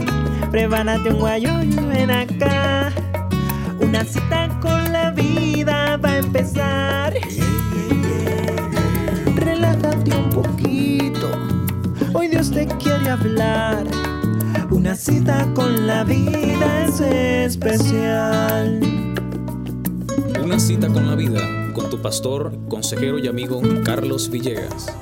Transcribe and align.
prepárate 0.50 1.10
un 1.10 1.20
guayoyo, 1.20 1.88
ven 1.88 2.10
acá. 2.10 2.94
Una 3.82 4.06
cita 4.06 4.48
con 4.62 4.94
la 4.94 5.12
vida 5.12 5.98
va 5.98 6.12
a 6.12 6.20
empezar 6.20 7.14
Hoy 12.14 12.28
Dios 12.28 12.52
te 12.52 12.68
quiere 12.68 13.10
hablar. 13.10 13.86
Una 14.70 14.96
cita 14.96 15.48
con 15.54 15.88
la 15.88 16.04
vida 16.04 16.86
es 16.86 17.00
especial. 17.00 18.82
Una 20.44 20.60
cita 20.60 20.88
con 20.90 21.08
la 21.08 21.16
vida 21.16 21.40
con 21.74 21.90
tu 21.90 22.02
pastor, 22.02 22.52
consejero 22.68 23.18
y 23.18 23.28
amigo 23.28 23.62
Carlos 23.86 24.30
Villegas. 24.30 24.94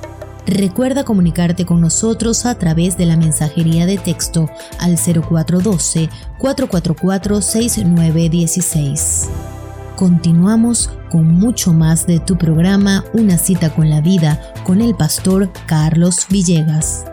Recuerda 0.46 1.04
comunicarte 1.04 1.66
con 1.66 1.82
nosotros 1.82 2.46
a 2.46 2.58
través 2.58 2.98
de 2.98 3.06
la 3.06 3.18
mensajería 3.18 3.86
de 3.86 3.98
texto 3.98 4.50
al 4.80 4.98
0412 4.98 6.10
444 6.38 7.42
6916. 7.42 9.30
Continuamos 10.00 10.90
con 11.12 11.26
mucho 11.26 11.74
más 11.74 12.08
de 12.08 12.22
tu 12.22 12.38
programa 12.38 13.04
Una 13.12 13.38
cita 13.38 13.76
con 13.76 13.90
la 13.90 14.00
vida 14.00 14.54
con 14.64 14.80
el 14.80 14.96
pastor 14.96 15.50
Carlos 15.68 16.26
Villegas. 16.30 17.04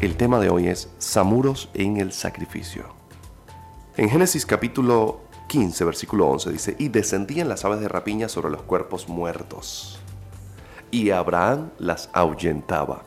El 0.00 0.16
tema 0.16 0.40
de 0.40 0.48
hoy 0.48 0.68
es 0.68 0.88
Samuros 0.96 1.68
en 1.74 1.98
el 1.98 2.12
sacrificio. 2.12 2.86
En 3.98 4.08
Génesis 4.08 4.46
capítulo 4.46 5.20
15, 5.48 5.84
versículo 5.84 6.28
11 6.28 6.50
dice, 6.50 6.76
y 6.78 6.88
descendían 6.88 7.50
las 7.50 7.62
aves 7.62 7.80
de 7.80 7.88
rapiña 7.88 8.30
sobre 8.30 8.48
los 8.48 8.62
cuerpos 8.62 9.06
muertos, 9.10 10.00
y 10.90 11.10
Abraham 11.10 11.72
las 11.78 12.08
ahuyentaba. 12.14 13.02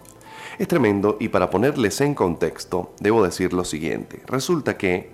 Es 0.59 0.67
tremendo 0.67 1.17
y 1.19 1.29
para 1.29 1.49
ponerles 1.49 1.99
en 2.01 2.13
contexto, 2.13 2.93
debo 2.99 3.23
decir 3.23 3.51
lo 3.51 3.65
siguiente. 3.65 4.21
Resulta 4.27 4.77
que 4.77 5.11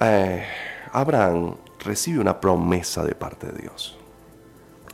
eh, 0.00 0.44
Abraham 0.90 1.54
recibe 1.82 2.20
una 2.20 2.40
promesa 2.40 3.04
de 3.04 3.14
parte 3.14 3.46
de 3.48 3.60
Dios. 3.60 3.98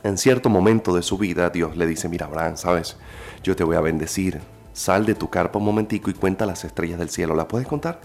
En 0.03 0.17
cierto 0.17 0.49
momento 0.49 0.95
de 0.95 1.01
su 1.01 1.17
vida, 1.17 1.49
Dios 1.49 1.75
le 1.75 1.85
dice, 1.85 2.07
mira 2.07 2.25
Abraham, 2.25 2.55
sabes, 2.57 2.97
yo 3.43 3.55
te 3.55 3.63
voy 3.63 3.75
a 3.75 3.81
bendecir, 3.81 4.39
sal 4.73 5.05
de 5.05 5.15
tu 5.15 5.29
carpa 5.29 5.59
un 5.59 5.65
momentico 5.65 6.09
y 6.09 6.13
cuenta 6.13 6.45
las 6.45 6.63
estrellas 6.63 6.99
del 6.99 7.09
cielo, 7.09 7.35
¿la 7.35 7.47
puedes 7.47 7.67
contar? 7.67 7.99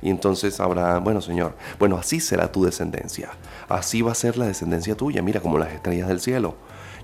Y 0.00 0.10
entonces 0.10 0.58
Abraham, 0.60 1.04
bueno 1.04 1.20
Señor, 1.20 1.54
bueno, 1.78 1.98
así 1.98 2.20
será 2.20 2.50
tu 2.50 2.64
descendencia, 2.64 3.30
así 3.68 4.00
va 4.00 4.12
a 4.12 4.14
ser 4.14 4.38
la 4.38 4.46
descendencia 4.46 4.96
tuya, 4.96 5.22
mira 5.22 5.40
como 5.40 5.58
las 5.58 5.72
estrellas 5.72 6.08
del 6.08 6.20
cielo, 6.20 6.56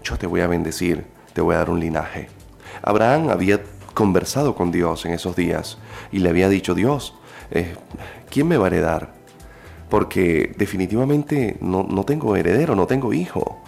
yo 0.03 0.17
te 0.17 0.27
voy 0.27 0.41
a 0.41 0.47
bendecir, 0.47 1.07
te 1.33 1.41
voy 1.41 1.55
a 1.55 1.59
dar 1.59 1.71
un 1.71 1.81
linaje. 1.81 2.29
Abraham 2.83 3.31
había 3.31 3.61
conversado 3.95 4.55
con 4.55 4.73
Dios 4.73 5.05
en 5.05 5.13
esos 5.13 5.37
días 5.37 5.79
y 6.13 6.19
le 6.19 6.31
había 6.31 6.49
dicho, 6.49 6.75
Dios, 6.75 7.15
eh, 7.51 7.77
¿quién 8.31 8.49
me 8.49 8.57
va 8.57 8.67
a 8.67 8.69
heredar? 8.69 9.14
Porque 9.95 10.53
definitivamente 10.59 11.57
no, 11.61 11.87
tengo 12.05 12.35
heredero, 12.35 12.75
no 12.75 12.89
tengo 12.89 13.13
hijo. 13.13 13.61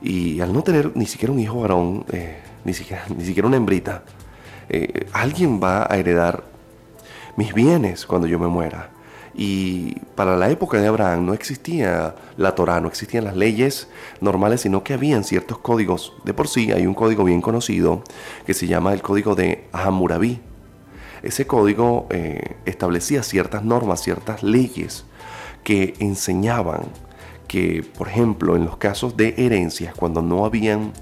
Y 0.00 0.40
al 0.40 0.52
no 0.52 0.62
tener 0.62 0.92
ni 0.94 1.04
siquiera 1.04 1.32
un 1.32 1.40
hijo 1.40 1.62
varón, 1.62 2.04
eh, 2.12 2.36
ni, 2.64 2.72
siquiera, 2.72 3.04
ni 3.08 3.24
siquiera 3.24 3.48
una 3.48 3.56
hembrita, 3.56 4.04
eh, 4.68 5.08
alguien 5.12 5.60
va 5.60 5.88
a 5.90 5.96
heredar 5.96 6.44
mis 7.36 7.52
bienes 7.52 8.06
cuando 8.06 8.28
yo 8.28 8.38
me 8.38 8.46
muera. 8.46 8.90
Y 9.34 9.98
para 10.14 10.36
la 10.36 10.48
época 10.48 10.80
de 10.80 10.86
Abraham 10.86 11.26
no 11.26 11.34
existía 11.34 12.14
la 12.36 12.54
Torah, 12.54 12.80
no 12.80 12.86
existían 12.86 13.24
las 13.24 13.34
leyes 13.34 13.88
normales, 14.20 14.60
sino 14.60 14.84
que 14.84 14.94
habían 14.94 15.24
ciertos 15.24 15.58
códigos. 15.58 16.12
De 16.22 16.34
por 16.34 16.46
sí 16.46 16.70
hay 16.70 16.86
un 16.86 16.94
código 16.94 17.24
bien 17.24 17.40
conocido 17.40 18.04
que 18.46 18.54
se 18.54 18.68
llama 18.68 18.92
el 18.92 19.02
código 19.02 19.34
de 19.34 19.66
Hammurabi. 19.72 20.40
Ese 21.24 21.48
código 21.48 22.06
eh, 22.10 22.58
establecía 22.64 23.24
ciertas 23.24 23.64
normas, 23.64 24.04
ciertas 24.04 24.44
leyes 24.44 25.04
que 25.64 25.94
enseñaban 25.98 26.82
que, 27.48 27.84
por 27.96 28.08
ejemplo, 28.08 28.56
en 28.56 28.64
los 28.64 28.76
casos 28.76 29.16
de 29.16 29.34
herencias, 29.36 29.94
cuando 29.94 30.22
no 30.22 30.44
habían 30.44 30.92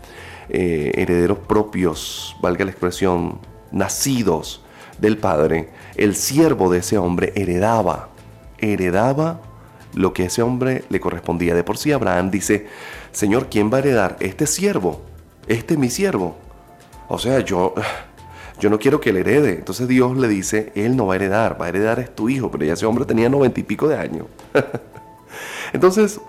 eh, 0.48 0.92
herederos 0.94 1.38
propios, 1.38 2.36
valga 2.40 2.64
la 2.64 2.70
expresión, 2.70 3.38
nacidos 3.70 4.64
del 4.98 5.18
padre, 5.18 5.70
el 5.96 6.14
siervo 6.14 6.70
de 6.70 6.78
ese 6.78 6.98
hombre 6.98 7.32
heredaba, 7.36 8.10
heredaba 8.58 9.40
lo 9.94 10.12
que 10.12 10.24
ese 10.24 10.42
hombre 10.42 10.84
le 10.88 11.00
correspondía. 11.00 11.54
De 11.54 11.64
por 11.64 11.78
sí 11.78 11.92
Abraham 11.92 12.30
dice, 12.30 12.66
Señor, 13.12 13.48
¿quién 13.50 13.70
va 13.72 13.78
a 13.78 13.80
heredar? 13.80 14.16
Este 14.20 14.46
siervo, 14.46 15.02
este 15.46 15.74
es 15.74 15.80
mi 15.80 15.90
siervo. 15.90 16.36
O 17.08 17.18
sea, 17.18 17.40
yo, 17.40 17.74
yo 18.58 18.70
no 18.70 18.78
quiero 18.78 19.00
que 19.00 19.10
él 19.10 19.16
herede. 19.16 19.54
Entonces 19.54 19.88
Dios 19.88 20.16
le 20.16 20.28
dice, 20.28 20.72
él 20.74 20.96
no 20.96 21.06
va 21.06 21.14
a 21.14 21.16
heredar, 21.16 21.60
va 21.60 21.66
a 21.66 21.68
heredar 21.68 21.98
es 22.00 22.14
tu 22.14 22.28
hijo, 22.28 22.50
pero 22.50 22.64
ya 22.64 22.74
ese 22.74 22.86
hombre 22.86 23.04
tenía 23.04 23.28
noventa 23.28 23.60
y 23.60 23.62
pico 23.62 23.88
de 23.88 23.96
años. 23.96 24.26
Entonces, 25.72 26.20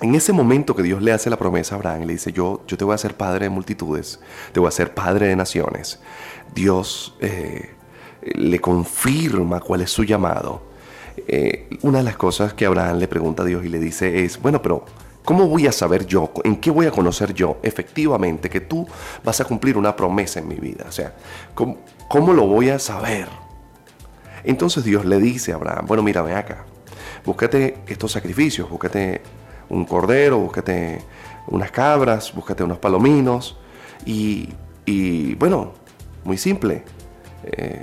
en 0.00 0.14
ese 0.14 0.32
momento 0.32 0.74
que 0.74 0.82
Dios 0.82 1.02
le 1.02 1.12
hace 1.12 1.30
la 1.30 1.36
promesa 1.36 1.74
a 1.74 1.78
Abraham, 1.78 2.02
le 2.02 2.14
dice, 2.14 2.32
yo, 2.32 2.62
yo 2.66 2.76
te 2.76 2.84
voy 2.84 2.92
a 2.92 2.96
hacer 2.96 3.16
padre 3.16 3.46
de 3.46 3.50
multitudes, 3.50 4.20
te 4.52 4.60
voy 4.60 4.66
a 4.66 4.68
hacer 4.68 4.92
padre 4.92 5.28
de 5.28 5.36
naciones. 5.36 6.00
Dios 6.54 7.16
eh, 7.20 7.70
le 8.22 8.60
confirma 8.60 9.60
cuál 9.60 9.80
es 9.80 9.90
su 9.90 10.04
llamado. 10.04 10.62
Eh, 11.28 11.68
una 11.82 11.98
de 11.98 12.04
las 12.04 12.16
cosas 12.16 12.54
que 12.54 12.66
Abraham 12.66 12.98
le 12.98 13.08
pregunta 13.08 13.44
a 13.44 13.46
Dios 13.46 13.64
y 13.64 13.68
le 13.68 13.78
dice 13.78 14.24
es, 14.24 14.40
bueno, 14.40 14.60
pero 14.60 14.84
¿Cómo 15.24 15.48
voy 15.48 15.66
a 15.66 15.72
saber 15.72 16.06
yo, 16.06 16.30
en 16.44 16.56
qué 16.56 16.70
voy 16.70 16.84
a 16.84 16.90
conocer 16.90 17.32
yo 17.32 17.56
efectivamente 17.62 18.50
que 18.50 18.60
tú 18.60 18.86
vas 19.24 19.40
a 19.40 19.46
cumplir 19.46 19.78
una 19.78 19.96
promesa 19.96 20.40
en 20.40 20.48
mi 20.48 20.56
vida? 20.56 20.84
O 20.86 20.92
sea, 20.92 21.14
¿cómo, 21.54 22.32
lo 22.34 22.46
voy 22.46 22.68
a 22.68 22.78
saber? 22.78 23.28
Entonces 24.44 24.84
Dios 24.84 25.06
le 25.06 25.18
dice 25.18 25.52
a 25.52 25.54
Abraham, 25.54 25.86
bueno, 25.86 26.02
mira, 26.02 26.20
acá, 26.38 26.66
búscate 27.24 27.78
estos 27.86 28.12
sacrificios, 28.12 28.68
búscate 28.68 29.22
un 29.70 29.86
cordero, 29.86 30.38
búscate 30.40 31.00
unas 31.46 31.70
cabras, 31.70 32.34
búscate 32.34 32.62
unos 32.62 32.78
palominos 32.78 33.56
y, 34.04 35.34
bueno, 35.36 35.72
muy 36.24 36.36
simple, 36.36 36.84
eh, 37.44 37.82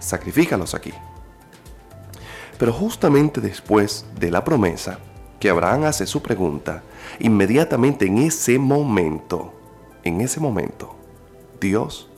sacrifícalos 0.00 0.74
aquí. 0.74 0.92
Pero 2.58 2.72
justamente 2.72 3.40
después 3.40 4.06
de 4.18 4.32
la 4.32 4.42
promesa, 4.42 4.98
que 5.40 5.50
Abraham 5.50 5.84
hace 5.84 6.06
su 6.06 6.22
pregunta, 6.22 6.82
inmediatamente 7.18 8.06
en 8.06 8.18
ese 8.18 8.58
momento, 8.58 9.52
en 10.04 10.20
ese 10.20 10.38
momento, 10.38 10.94
Dios 11.60 12.08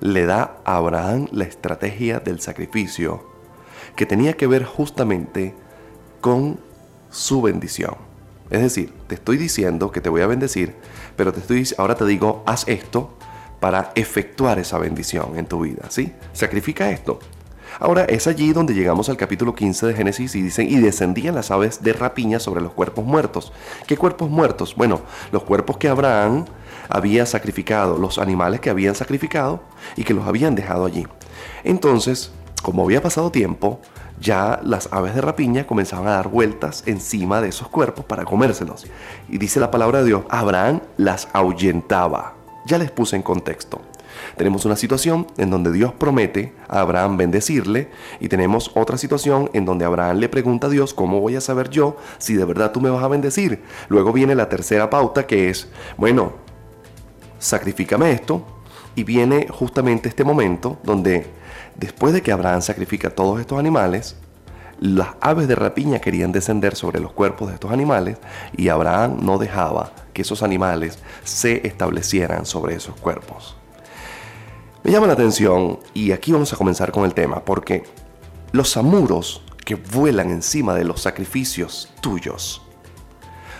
le 0.00 0.26
da 0.26 0.58
a 0.64 0.76
Abraham 0.76 1.28
la 1.32 1.44
estrategia 1.44 2.20
del 2.20 2.40
sacrificio 2.40 3.24
que 3.96 4.06
tenía 4.06 4.34
que 4.34 4.46
ver 4.46 4.64
justamente 4.64 5.54
con 6.20 6.60
su 7.10 7.40
bendición. 7.42 7.96
Es 8.50 8.60
decir, 8.60 8.92
te 9.06 9.14
estoy 9.14 9.38
diciendo 9.38 9.90
que 9.90 10.00
te 10.00 10.10
voy 10.10 10.20
a 10.20 10.26
bendecir, 10.26 10.74
pero 11.16 11.32
te 11.32 11.40
estoy 11.40 11.66
ahora 11.78 11.94
te 11.94 12.04
digo, 12.04 12.42
haz 12.46 12.68
esto 12.68 13.16
para 13.60 13.92
efectuar 13.94 14.58
esa 14.58 14.78
bendición 14.78 15.38
en 15.38 15.46
tu 15.46 15.60
vida, 15.60 15.86
¿sí? 15.88 16.12
Sacrifica 16.34 16.90
esto. 16.90 17.18
Ahora 17.80 18.04
es 18.04 18.26
allí 18.26 18.52
donde 18.52 18.74
llegamos 18.74 19.08
al 19.08 19.16
capítulo 19.16 19.54
15 19.54 19.86
de 19.86 19.94
Génesis 19.94 20.34
y 20.34 20.42
dicen, 20.42 20.70
y 20.70 20.76
descendían 20.76 21.34
las 21.34 21.50
aves 21.50 21.82
de 21.82 21.92
rapiña 21.92 22.38
sobre 22.38 22.60
los 22.60 22.72
cuerpos 22.72 23.04
muertos. 23.04 23.52
¿Qué 23.86 23.96
cuerpos 23.96 24.30
muertos? 24.30 24.74
Bueno, 24.76 25.00
los 25.32 25.42
cuerpos 25.42 25.76
que 25.78 25.88
Abraham 25.88 26.44
había 26.88 27.26
sacrificado, 27.26 27.98
los 27.98 28.18
animales 28.18 28.60
que 28.60 28.70
habían 28.70 28.94
sacrificado 28.94 29.60
y 29.96 30.04
que 30.04 30.14
los 30.14 30.26
habían 30.26 30.54
dejado 30.54 30.84
allí. 30.84 31.06
Entonces, 31.64 32.32
como 32.62 32.84
había 32.84 33.02
pasado 33.02 33.30
tiempo, 33.30 33.80
ya 34.20 34.60
las 34.62 34.88
aves 34.92 35.14
de 35.14 35.20
rapiña 35.20 35.66
comenzaban 35.66 36.06
a 36.06 36.12
dar 36.12 36.28
vueltas 36.28 36.84
encima 36.86 37.40
de 37.40 37.48
esos 37.48 37.68
cuerpos 37.68 38.04
para 38.04 38.24
comérselos. 38.24 38.86
Y 39.28 39.38
dice 39.38 39.60
la 39.60 39.70
palabra 39.70 40.00
de 40.00 40.06
Dios, 40.06 40.24
Abraham 40.30 40.80
las 40.96 41.28
ahuyentaba. 41.32 42.34
Ya 42.66 42.78
les 42.78 42.90
puse 42.90 43.16
en 43.16 43.22
contexto. 43.22 43.80
Tenemos 44.36 44.64
una 44.64 44.76
situación 44.76 45.26
en 45.36 45.50
donde 45.50 45.72
Dios 45.72 45.92
promete 45.92 46.52
a 46.68 46.80
Abraham 46.80 47.16
bendecirle 47.16 47.88
y 48.20 48.28
tenemos 48.28 48.70
otra 48.74 48.98
situación 48.98 49.50
en 49.52 49.64
donde 49.64 49.84
Abraham 49.84 50.18
le 50.18 50.28
pregunta 50.28 50.66
a 50.66 50.70
Dios, 50.70 50.94
¿cómo 50.94 51.20
voy 51.20 51.36
a 51.36 51.40
saber 51.40 51.70
yo 51.70 51.96
si 52.18 52.34
de 52.34 52.44
verdad 52.44 52.72
tú 52.72 52.80
me 52.80 52.90
vas 52.90 53.02
a 53.02 53.08
bendecir? 53.08 53.62
Luego 53.88 54.12
viene 54.12 54.34
la 54.34 54.48
tercera 54.48 54.90
pauta 54.90 55.26
que 55.26 55.50
es, 55.50 55.68
bueno, 55.96 56.32
sacrifícame 57.38 58.12
esto 58.12 58.44
y 58.94 59.04
viene 59.04 59.48
justamente 59.50 60.08
este 60.08 60.24
momento 60.24 60.78
donde 60.82 61.26
después 61.76 62.12
de 62.12 62.22
que 62.22 62.32
Abraham 62.32 62.62
sacrifica 62.62 63.10
todos 63.10 63.40
estos 63.40 63.58
animales, 63.58 64.16
las 64.80 65.08
aves 65.20 65.48
de 65.48 65.54
rapiña 65.54 66.00
querían 66.00 66.32
descender 66.32 66.74
sobre 66.74 67.00
los 67.00 67.12
cuerpos 67.12 67.48
de 67.48 67.54
estos 67.54 67.70
animales 67.70 68.18
y 68.56 68.68
Abraham 68.68 69.18
no 69.22 69.38
dejaba 69.38 69.92
que 70.12 70.22
esos 70.22 70.42
animales 70.42 70.98
se 71.22 71.66
establecieran 71.66 72.44
sobre 72.46 72.74
esos 72.74 72.96
cuerpos. 72.96 73.56
Me 74.84 74.90
llama 74.90 75.06
la 75.06 75.14
atención, 75.14 75.80
y 75.94 76.12
aquí 76.12 76.30
vamos 76.30 76.52
a 76.52 76.56
comenzar 76.56 76.92
con 76.92 77.06
el 77.06 77.14
tema, 77.14 77.42
porque 77.42 77.84
los 78.52 78.68
samuros 78.68 79.40
que 79.64 79.76
vuelan 79.76 80.30
encima 80.30 80.74
de 80.74 80.84
los 80.84 81.00
sacrificios 81.00 81.90
tuyos 82.02 82.60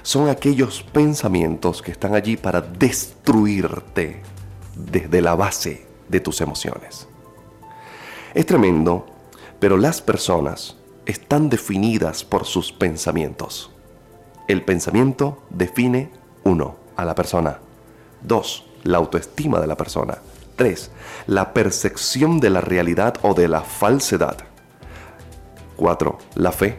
son 0.02 0.28
aquellos 0.28 0.82
pensamientos 0.82 1.80
que 1.80 1.92
están 1.92 2.14
allí 2.14 2.36
para 2.36 2.60
destruirte 2.60 4.20
desde 4.76 5.22
la 5.22 5.34
base 5.34 5.86
de 6.10 6.20
tus 6.20 6.42
emociones. 6.42 7.08
Es 8.34 8.44
tremendo, 8.44 9.06
pero 9.58 9.78
las 9.78 10.02
personas 10.02 10.76
están 11.06 11.48
definidas 11.48 12.22
por 12.22 12.44
sus 12.44 12.70
pensamientos. 12.70 13.70
El 14.46 14.62
pensamiento 14.62 15.42
define, 15.48 16.10
uno, 16.42 16.76
a 16.96 17.06
la 17.06 17.14
persona. 17.14 17.60
Dos, 18.20 18.66
la 18.82 18.98
autoestima 18.98 19.58
de 19.58 19.66
la 19.66 19.76
persona. 19.78 20.18
3. 20.56 20.90
La 21.26 21.52
percepción 21.52 22.40
de 22.40 22.50
la 22.50 22.60
realidad 22.60 23.14
o 23.22 23.34
de 23.34 23.48
la 23.48 23.62
falsedad. 23.62 24.38
4. 25.76 26.18
La 26.36 26.52
fe. 26.52 26.78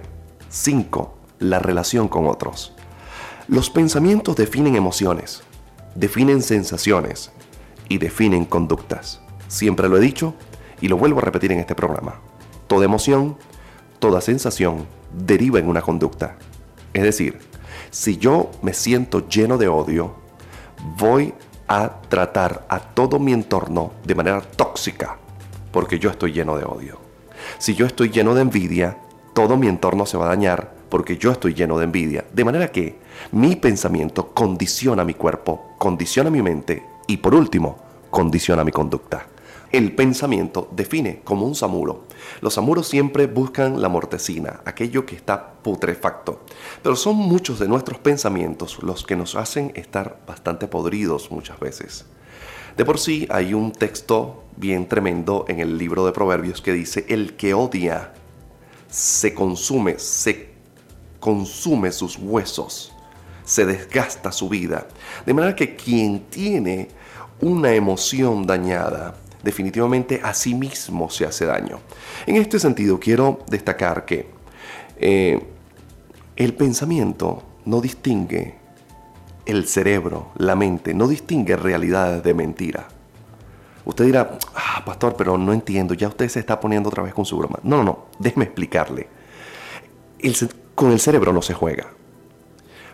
5. 0.50 1.18
La 1.40 1.60
relación 1.60 2.08
con 2.08 2.28
otros. 2.28 2.74
Los 3.48 3.70
pensamientos 3.70 4.36
definen 4.36 4.76
emociones, 4.76 5.44
definen 5.94 6.42
sensaciones 6.42 7.32
y 7.88 8.00
definen 8.00 8.46
conductas. 8.46 9.22
Siempre 9.48 9.88
lo 9.88 9.98
he 9.98 10.00
dicho 10.00 10.34
y 10.82 10.88
lo 10.88 10.98
vuelvo 10.98 11.20
a 11.20 11.24
repetir 11.24 11.52
en 11.52 11.60
este 11.60 11.76
programa. 11.76 12.16
Toda 12.68 12.86
emoción, 12.86 13.38
toda 14.00 14.22
sensación 14.22 14.88
deriva 15.14 15.60
en 15.60 15.68
una 15.68 15.82
conducta. 15.82 16.38
Es 16.94 17.04
decir, 17.04 17.40
si 17.92 18.18
yo 18.18 18.50
me 18.62 18.74
siento 18.74 19.28
lleno 19.28 19.58
de 19.58 19.68
odio, 19.68 20.16
voy 20.98 21.34
a 21.68 22.02
tratar 22.10 22.66
a 22.70 22.80
todo 22.80 23.20
mi 23.20 23.34
entorno 23.34 23.94
de 24.04 24.16
manera 24.16 24.42
tóxica, 24.42 25.18
porque 25.72 26.00
yo 26.00 26.10
estoy 26.10 26.32
lleno 26.32 26.58
de 26.58 26.66
odio. 26.66 27.00
Si 27.58 27.76
yo 27.76 27.86
estoy 27.86 28.10
lleno 28.10 28.34
de 28.36 28.42
envidia, 28.42 28.98
todo 29.34 29.58
mi 29.58 29.68
entorno 29.68 30.06
se 30.06 30.18
va 30.18 30.26
a 30.26 30.30
dañar 30.30 30.74
porque 30.90 31.18
yo 31.18 31.32
estoy 31.32 31.54
lleno 31.54 31.78
de 31.78 31.86
envidia. 31.86 32.26
De 32.32 32.46
manera 32.46 32.72
que 32.72 32.98
mi 33.32 33.56
pensamiento 33.56 34.34
condiciona 34.34 35.04
mi 35.04 35.14
cuerpo, 35.14 35.74
condiciona 35.78 36.30
mi 36.30 36.42
mente 36.42 36.84
y 37.08 37.18
por 37.18 37.36
último, 37.36 37.78
condiciona 38.10 38.64
mi 38.64 38.72
conducta. 38.72 39.28
El 39.76 39.92
pensamiento 39.92 40.70
define 40.72 41.20
como 41.26 41.46
un 41.46 41.54
samuro. 41.54 42.06
Los 42.40 42.54
samuros 42.54 42.88
siempre 42.88 43.28
buscan 43.28 43.82
la 43.82 43.90
mortecina, 43.90 44.62
aquello 44.64 45.06
que 45.06 45.18
está 45.18 45.56
putrefacto. 45.56 46.46
Pero 46.82 46.96
son 46.96 47.18
muchos 47.18 47.60
de 47.60 47.68
nuestros 47.68 48.00
pensamientos 48.00 48.82
los 48.82 49.04
que 49.04 49.18
nos 49.18 49.36
hacen 49.36 49.74
estar 49.76 50.22
bastante 50.26 50.68
podridos 50.68 51.30
muchas 51.30 51.60
veces. 51.60 52.06
De 52.78 52.86
por 52.86 53.00
sí 53.00 53.28
hay 53.30 53.54
un 53.54 53.74
texto 53.74 54.46
bien 54.56 54.88
tremendo 54.88 55.44
en 55.50 55.60
el 55.60 55.78
libro 55.78 56.06
de 56.06 56.14
Proverbios 56.14 56.62
que 56.62 56.72
dice, 56.72 57.06
el 57.10 57.36
que 57.36 57.54
odia 57.54 58.14
se 58.90 59.34
consume, 59.34 60.00
se 60.00 60.52
consume 61.20 61.92
sus 61.92 62.16
huesos, 62.18 62.94
se 63.44 63.66
desgasta 63.66 64.32
su 64.32 64.48
vida. 64.48 64.88
De 65.26 65.34
manera 65.34 65.54
que 65.54 65.76
quien 65.76 66.22
tiene 66.30 66.88
una 67.42 67.74
emoción 67.74 68.48
dañada, 68.48 69.16
definitivamente 69.46 70.20
a 70.24 70.34
sí 70.34 70.56
mismo 70.56 71.10
se 71.12 71.24
hace 71.24 71.46
daño. 71.46 71.80
En 72.26 72.36
este 72.36 72.60
sentido, 72.60 73.00
quiero 73.00 73.40
destacar 73.48 74.04
que 74.04 74.28
eh, 74.98 75.40
el 76.36 76.54
pensamiento 76.56 77.44
no 77.66 77.80
distingue 77.80 78.56
el 79.46 79.68
cerebro, 79.68 80.32
la 80.38 80.56
mente, 80.56 80.96
no 80.96 81.08
distingue 81.08 81.56
realidades 81.56 82.24
de 82.24 82.34
mentira. 82.34 82.88
Usted 83.86 84.06
dirá, 84.06 84.40
ah, 84.56 84.84
pastor, 84.84 85.16
pero 85.16 85.38
no 85.38 85.54
entiendo, 85.54 85.94
ya 85.94 86.08
usted 86.08 86.28
se 86.28 86.40
está 86.40 86.60
poniendo 86.60 86.90
otra 86.90 87.04
vez 87.04 87.14
con 87.14 87.24
su 87.24 87.38
broma. 87.38 87.60
No, 87.62 87.78
no, 87.78 87.84
no, 87.84 88.06
déjeme 88.18 88.46
explicarle. 88.46 89.08
con 90.74 90.92
el 90.92 91.00
cerebro 91.00 91.32
no 91.34 91.44
se 91.44 91.54
juega. 91.54 91.94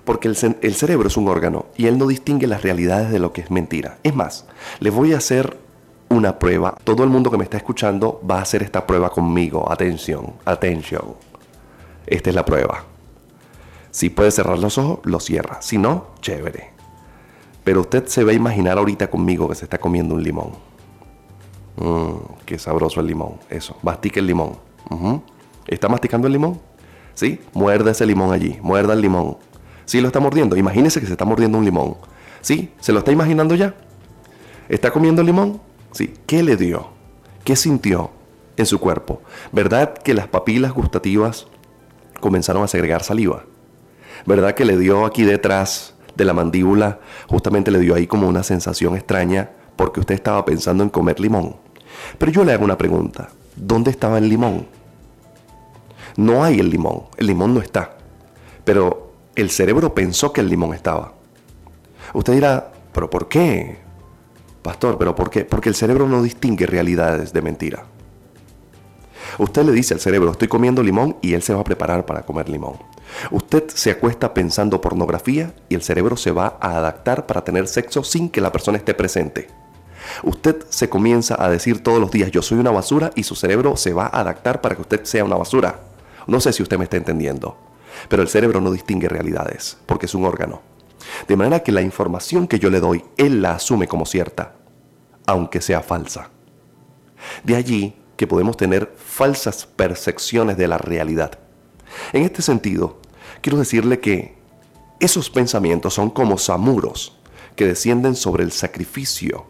Porque 0.04 0.28
el, 0.28 0.36
el 0.62 0.76
cerebro 0.76 1.08
es 1.08 1.16
un 1.16 1.30
órgano 1.30 1.68
y 1.78 1.86
él 1.86 1.98
no 1.98 2.08
distingue 2.08 2.48
las 2.48 2.62
realidades 2.62 3.10
de 3.10 3.20
lo 3.20 3.32
que 3.32 3.40
es 3.40 3.52
mentira. 3.52 4.00
Es 4.04 4.14
más, 4.14 4.48
le 4.82 4.90
voy 4.90 5.14
a 5.14 5.18
hacer 5.18 5.58
una 6.12 6.38
prueba. 6.38 6.76
Todo 6.84 7.04
el 7.04 7.10
mundo 7.10 7.32
que 7.32 7.38
me 7.38 7.44
está 7.44 7.58
escuchando 7.58 8.22
va 8.30 8.40
a 8.40 8.42
hacer 8.42 8.62
esta 8.62 8.86
prueba 8.86 9.10
conmigo. 9.10 9.72
Atención, 9.72 10.34
atención. 10.46 11.16
Esta 12.06 12.30
es 12.30 12.36
la 12.36 12.46
prueba. 12.46 12.84
Si 13.92 14.10
puede 14.10 14.32
cerrar 14.32 14.60
los 14.60 14.78
ojos, 14.78 15.00
lo 15.04 15.20
cierra. 15.20 15.62
Si 15.62 15.78
no, 15.78 16.08
chévere. 16.22 16.72
Pero 17.64 17.82
usted 17.82 18.08
se 18.08 18.24
va 18.24 18.32
a 18.32 18.36
imaginar 18.36 18.78
ahorita 18.78 19.10
conmigo 19.10 19.48
que 19.48 19.56
se 19.56 19.66
está 19.66 19.78
comiendo 19.78 20.16
un 20.16 20.24
limón. 20.24 20.52
Mmm, 21.78 22.16
qué 22.46 22.60
sabroso 22.60 23.00
el 23.00 23.08
limón. 23.08 23.36
Eso, 23.50 23.78
mastique 23.82 24.20
el 24.20 24.28
limón. 24.28 24.58
¿Está 25.68 25.88
masticando 25.88 26.28
el 26.28 26.34
limón? 26.34 26.60
¿Sí? 27.14 27.40
Muerda 27.54 27.92
ese 27.92 28.06
limón 28.06 28.34
allí. 28.34 28.60
Muerda 28.62 28.94
el 28.94 29.02
limón. 29.02 29.38
¿Sí 29.86 30.02
lo 30.02 30.08
está 30.08 30.20
mordiendo? 30.20 30.58
Imagínese 30.58 31.00
que 31.00 31.06
se 31.06 31.14
está 31.14 31.24
mordiendo 31.24 31.58
un 31.58 31.66
limón. 31.66 31.96
¿Sí? 32.42 32.74
¿Se 32.80 32.92
lo 32.92 33.00
está 33.00 33.12
imaginando 33.12 33.56
ya? 33.56 33.76
¿Está 34.68 34.92
comiendo 34.92 35.22
el 35.22 35.28
limón? 35.28 35.62
¿Sí? 35.92 36.14
¿Qué 36.26 36.44
le 36.44 36.56
dio? 36.56 36.90
¿Qué 37.44 37.56
sintió 37.56 38.12
en 38.58 38.66
su 38.66 38.80
cuerpo? 38.80 39.22
¿Verdad 39.52 39.94
que 39.94 40.14
las 40.14 40.28
papilas 40.28 40.72
gustativas 40.74 41.48
comenzaron 42.20 42.64
a 42.64 42.68
segregar 42.68 43.04
saliva? 43.04 43.44
¿Verdad 44.26 44.54
que 44.54 44.66
le 44.66 44.78
dio 44.78 45.06
aquí 45.06 45.24
detrás 45.24 45.96
de 46.16 46.26
la 46.26 46.34
mandíbula, 46.34 47.00
justamente 47.28 47.72
le 47.72 47.80
dio 47.80 47.96
ahí 47.96 48.08
como 48.08 48.28
una 48.28 48.44
sensación 48.44 48.96
extraña 48.96 49.52
porque 49.76 50.00
usted 50.00 50.16
estaba 50.16 50.46
pensando 50.46 50.84
en 50.84 50.90
comer 50.90 51.20
limón? 51.20 51.56
Pero 52.18 52.32
yo 52.32 52.44
le 52.44 52.54
hago 52.54 52.64
una 52.64 52.78
pregunta. 52.78 53.30
¿Dónde 53.56 53.92
estaba 53.92 54.18
el 54.18 54.30
limón? 54.30 54.68
No 56.18 56.44
hay 56.44 56.60
el 56.60 56.70
limón. 56.70 57.04
El 57.18 57.28
limón 57.28 57.54
no 57.54 57.62
está. 57.62 57.98
Pero 58.64 59.12
el 59.36 59.50
cerebro 59.50 59.94
pensó 59.94 60.32
que 60.32 60.42
el 60.42 60.50
limón 60.50 60.74
estaba. 60.74 61.14
Usted 62.14 62.34
dirá, 62.34 62.72
¿pero 62.94 63.10
por 63.10 63.28
qué? 63.28 63.80
Pastor, 64.62 64.98
¿pero 64.98 65.16
por 65.16 65.30
qué? 65.30 65.44
Porque 65.44 65.70
el 65.70 65.76
cerebro 65.76 66.08
no 66.08 66.22
distingue 66.22 66.66
realidades 66.66 67.34
de 67.34 67.42
mentira. 67.42 67.86
Usted 69.40 69.64
le 69.64 69.72
dice 69.72 69.94
al 69.94 70.00
cerebro, 70.00 70.32
estoy 70.32 70.48
comiendo 70.48 70.84
limón 70.84 71.18
y 71.22 71.34
él 71.34 71.42
se 71.42 71.54
va 71.54 71.62
a 71.62 71.64
preparar 71.64 72.06
para 72.06 72.24
comer 72.24 72.50
limón. 72.50 72.76
Usted 73.32 73.68
se 73.70 73.92
acuesta 73.92 74.34
pensando 74.34 74.82
pornografía 74.82 75.54
y 75.70 75.76
el 75.76 75.82
cerebro 75.82 76.18
se 76.18 76.32
va 76.32 76.58
a 76.60 76.78
adaptar 76.78 77.26
para 77.26 77.44
tener 77.44 77.68
sexo 77.68 78.04
sin 78.04 78.30
que 78.30 78.42
la 78.42 78.52
persona 78.52 78.78
esté 78.78 78.94
presente. 78.94 79.50
Usted 80.24 80.64
se 80.70 80.90
comienza 80.90 81.42
a 81.44 81.50
decir 81.50 81.84
todos 81.84 82.00
los 82.00 82.12
días, 82.12 82.32
yo 82.32 82.42
soy 82.42 82.60
una 82.60 82.72
basura 82.72 83.12
y 83.16 83.24
su 83.24 83.36
cerebro 83.36 83.78
se 83.78 83.94
va 83.94 84.06
a 84.06 84.22
adaptar 84.22 84.62
para 84.62 84.76
que 84.76 84.82
usted 84.82 85.04
sea 85.04 85.24
una 85.24 85.36
basura. 85.36 85.80
No 86.28 86.40
sé 86.40 86.54
si 86.54 86.64
usted 86.64 86.78
me 86.78 86.86
está 86.86 86.98
entendiendo, 86.98 87.58
pero 88.10 88.22
el 88.22 88.30
cerebro 88.30 88.62
no 88.62 88.72
distingue 88.72 89.10
realidades 89.10 89.78
porque 89.86 90.06
es 90.06 90.16
un 90.16 90.26
órgano. 90.26 90.62
De 91.28 91.36
manera 91.36 91.62
que 91.62 91.72
la 91.72 91.82
información 91.82 92.48
que 92.48 92.60
yo 92.60 92.70
le 92.70 92.80
doy, 92.80 93.04
él 93.18 93.42
la 93.42 93.54
asume 93.54 93.88
como 93.88 94.06
cierta. 94.06 94.56
aunque 95.28 95.62
sea 95.62 95.82
falsa. 95.82 96.32
De 97.44 97.56
allí 97.56 97.94
que 98.18 98.28
podemos 98.28 98.58
tener 98.58 98.92
falsas 98.98 99.66
percepciones 99.66 100.58
de 100.58 100.68
la 100.68 100.78
realidad. 100.78 101.40
En 102.12 102.24
este 102.24 102.42
sentido, 102.42 103.00
quiero 103.42 103.60
decirle 103.60 104.00
que 104.00 104.36
esos 105.00 105.30
pensamientos 105.30 105.94
son 105.94 106.10
como 106.10 106.38
samuros 106.38 107.18
que 107.56 107.66
descienden 107.66 108.16
sobre 108.16 108.44
el 108.44 108.52
sacrificio 108.52 109.46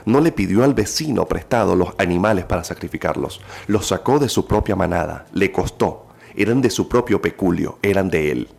no 0.05 0.21
le 0.21 0.33
pidió 0.33 0.63
al 0.63 0.75
vecino 0.75 1.25
prestado 1.25 1.75
los 1.75 1.95
animales 1.97 2.45
para 2.45 2.63
sacrificarlos, 2.63 3.41
los 3.65 3.87
sacó 3.87 4.19
de 4.19 4.29
su 4.29 4.45
propia 4.45 4.75
manada, 4.75 5.25
le 5.33 5.51
costó, 5.51 6.09
eran 6.35 6.61
de 6.61 6.69
su 6.69 6.87
propio 6.87 7.23
peculio, 7.23 7.79
eran 7.81 8.11
de 8.11 8.31
él 8.31 8.49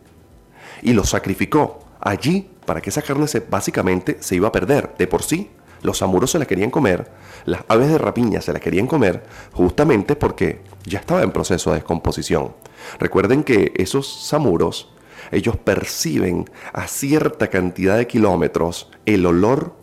y 0.81 0.93
lo 0.93 1.03
sacrificó 1.03 1.79
allí 1.99 2.49
para 2.65 2.81
que 2.81 2.89
esa 2.89 3.01
carne 3.01 3.27
se, 3.27 3.39
básicamente 3.39 4.17
se 4.19 4.35
iba 4.35 4.49
a 4.49 4.51
perder 4.51 4.95
de 4.97 5.07
por 5.07 5.23
sí. 5.23 5.49
Los 5.81 6.01
amuros 6.01 6.31
se 6.31 6.39
la 6.39 6.45
querían 6.45 6.71
comer, 6.71 7.11
las 7.45 7.61
aves 7.67 7.89
de 7.89 7.97
rapiña 7.99 8.41
se 8.41 8.51
la 8.51 8.59
querían 8.59 8.87
comer, 8.87 9.23
justamente 9.53 10.15
porque 10.15 10.61
ya 10.85 10.99
estaba 10.99 11.21
en 11.21 11.31
proceso 11.31 11.69
de 11.69 11.77
descomposición. 11.77 12.55
Recuerden 12.99 13.43
que 13.43 13.73
esos 13.75 14.25
samuros, 14.27 14.91
ellos 15.31 15.55
perciben 15.55 16.49
a 16.73 16.87
cierta 16.87 17.47
cantidad 17.47 17.95
de 17.95 18.07
kilómetros 18.07 18.89
el 19.05 19.25
olor 19.25 19.75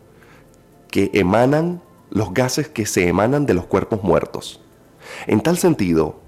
que 0.91 1.11
emanan, 1.15 1.81
los 2.11 2.35
gases 2.35 2.69
que 2.69 2.87
se 2.87 3.07
emanan 3.09 3.47
de 3.47 3.55
los 3.55 3.67
cuerpos 3.67 4.03
muertos. 4.03 4.61
En 5.27 5.41
tal 5.41 5.59
sentido, 5.59 6.21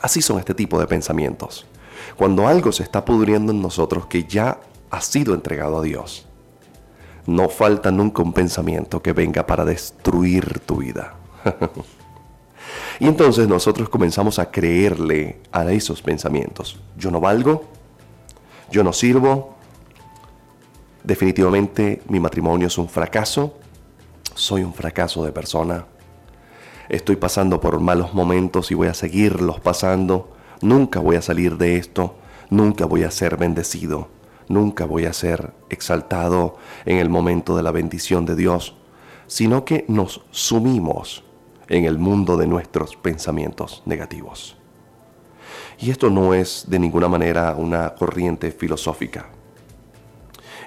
así 0.00 0.22
son 0.22 0.38
este 0.38 0.54
tipo 0.54 0.80
de 0.80 0.86
pensamientos. 0.86 1.66
Cuando 2.16 2.48
algo 2.48 2.72
se 2.72 2.82
está 2.82 3.04
pudriendo 3.04 3.52
en 3.52 3.60
nosotros 3.60 4.06
que 4.06 4.24
ya 4.24 4.60
ha 4.90 5.00
sido 5.00 5.34
entregado 5.34 5.78
a 5.78 5.82
Dios, 5.82 6.26
no 7.26 7.48
falta 7.48 7.90
nunca 7.90 8.22
un 8.22 8.32
pensamiento 8.32 9.02
que 9.02 9.12
venga 9.12 9.46
para 9.46 9.64
destruir 9.64 10.60
tu 10.60 10.78
vida. 10.78 11.14
y 13.00 13.06
entonces 13.06 13.48
nosotros 13.48 13.88
comenzamos 13.88 14.38
a 14.38 14.50
creerle 14.50 15.40
a 15.52 15.70
esos 15.70 16.00
pensamientos. 16.00 16.80
Yo 16.96 17.10
no 17.10 17.20
valgo, 17.20 17.64
yo 18.70 18.82
no 18.82 18.92
sirvo, 18.92 19.54
definitivamente 21.04 22.02
mi 22.08 22.18
matrimonio 22.18 22.68
es 22.68 22.78
un 22.78 22.88
fracaso, 22.88 23.54
soy 24.34 24.62
un 24.62 24.72
fracaso 24.72 25.24
de 25.24 25.32
persona, 25.32 25.86
estoy 26.88 27.16
pasando 27.16 27.60
por 27.60 27.78
malos 27.80 28.14
momentos 28.14 28.70
y 28.70 28.74
voy 28.74 28.88
a 28.88 28.94
seguirlos 28.94 29.60
pasando, 29.60 30.35
Nunca 30.62 31.00
voy 31.00 31.16
a 31.16 31.22
salir 31.22 31.56
de 31.58 31.76
esto, 31.76 32.14
nunca 32.50 32.86
voy 32.86 33.04
a 33.04 33.10
ser 33.10 33.36
bendecido, 33.36 34.08
nunca 34.48 34.84
voy 34.84 35.04
a 35.04 35.12
ser 35.12 35.52
exaltado 35.68 36.56
en 36.84 36.98
el 36.98 37.08
momento 37.08 37.56
de 37.56 37.62
la 37.62 37.72
bendición 37.72 38.24
de 38.26 38.36
Dios, 38.36 38.76
sino 39.26 39.64
que 39.64 39.84
nos 39.88 40.24
sumimos 40.30 41.24
en 41.68 41.84
el 41.84 41.98
mundo 41.98 42.36
de 42.36 42.46
nuestros 42.46 42.96
pensamientos 42.96 43.82
negativos. 43.86 44.56
Y 45.78 45.90
esto 45.90 46.10
no 46.10 46.32
es 46.32 46.64
de 46.68 46.78
ninguna 46.78 47.08
manera 47.08 47.54
una 47.56 47.94
corriente 47.94 48.50
filosófica. 48.50 49.26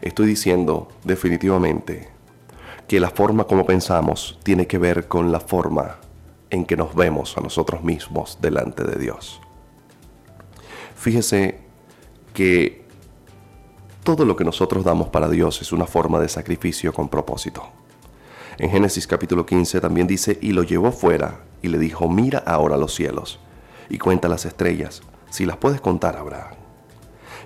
Estoy 0.02 0.28
diciendo 0.28 0.90
definitivamente 1.04 2.10
que 2.88 3.00
la 3.00 3.10
forma 3.10 3.46
como 3.46 3.66
pensamos 3.66 4.40
tiene 4.44 4.68
que 4.68 4.78
ver 4.78 5.08
con 5.08 5.32
la 5.32 5.40
forma 5.40 5.98
en 6.50 6.66
que 6.66 6.78
nos 6.78 6.96
vemos 6.96 7.38
a 7.38 7.42
nosotros 7.42 7.84
mismos 7.84 8.38
delante 8.42 8.84
de 8.84 9.00
Dios. 9.00 9.42
Fíjese 11.00 11.58
que 12.34 12.84
todo 14.04 14.26
lo 14.26 14.36
que 14.36 14.44
nosotros 14.44 14.84
damos 14.84 15.08
para 15.08 15.30
Dios 15.30 15.62
es 15.62 15.72
una 15.72 15.88
forma 15.88 16.20
de 16.20 16.28
sacrificio 16.28 16.92
con 16.92 17.08
propósito. 17.08 17.70
En 18.58 18.70
Génesis 18.70 19.08
capítulo 19.08 19.46
15 19.46 19.80
también 19.80 20.08
dice, 20.08 20.38
y 20.42 20.52
lo 20.52 20.64
llevó 20.64 20.92
fuera 20.92 21.40
y 21.62 21.70
le 21.70 21.80
dijo, 21.80 22.10
mira 22.10 22.40
ahora 22.40 22.76
los 22.76 22.94
cielos 22.94 23.40
y 23.88 23.98
cuenta 23.98 24.28
las 24.28 24.46
estrellas, 24.46 25.02
si 25.30 25.46
las 25.46 25.56
puedes 25.56 25.80
contar, 25.80 26.18
Abraham. 26.18 26.56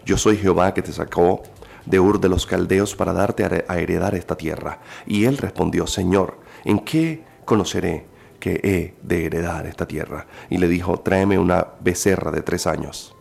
Yo 0.04 0.18
soy 0.18 0.38
Jehová 0.38 0.74
que 0.74 0.82
te 0.82 0.92
sacó 0.92 1.44
de 1.86 2.00
Ur 2.00 2.20
de 2.20 2.30
los 2.30 2.48
Caldeos 2.48 2.96
para 2.96 3.14
darte 3.14 3.44
a 3.68 3.78
heredar 3.78 4.16
esta 4.16 4.36
tierra. 4.36 4.80
Y 5.06 5.26
él 5.26 5.38
respondió, 5.38 5.86
Señor, 5.86 6.40
¿en 6.66 6.80
qué 6.80 7.24
conoceré 7.46 8.08
que 8.40 8.60
he 8.64 8.96
de 9.08 9.28
heredar 9.28 9.68
esta 9.68 9.88
tierra? 9.88 10.26
Y 10.50 10.58
le 10.58 10.68
dijo, 10.68 11.02
tráeme 11.02 11.38
una 11.38 11.68
becerra 11.82 12.32
de 12.32 12.42
tres 12.42 12.66
años 12.66 13.14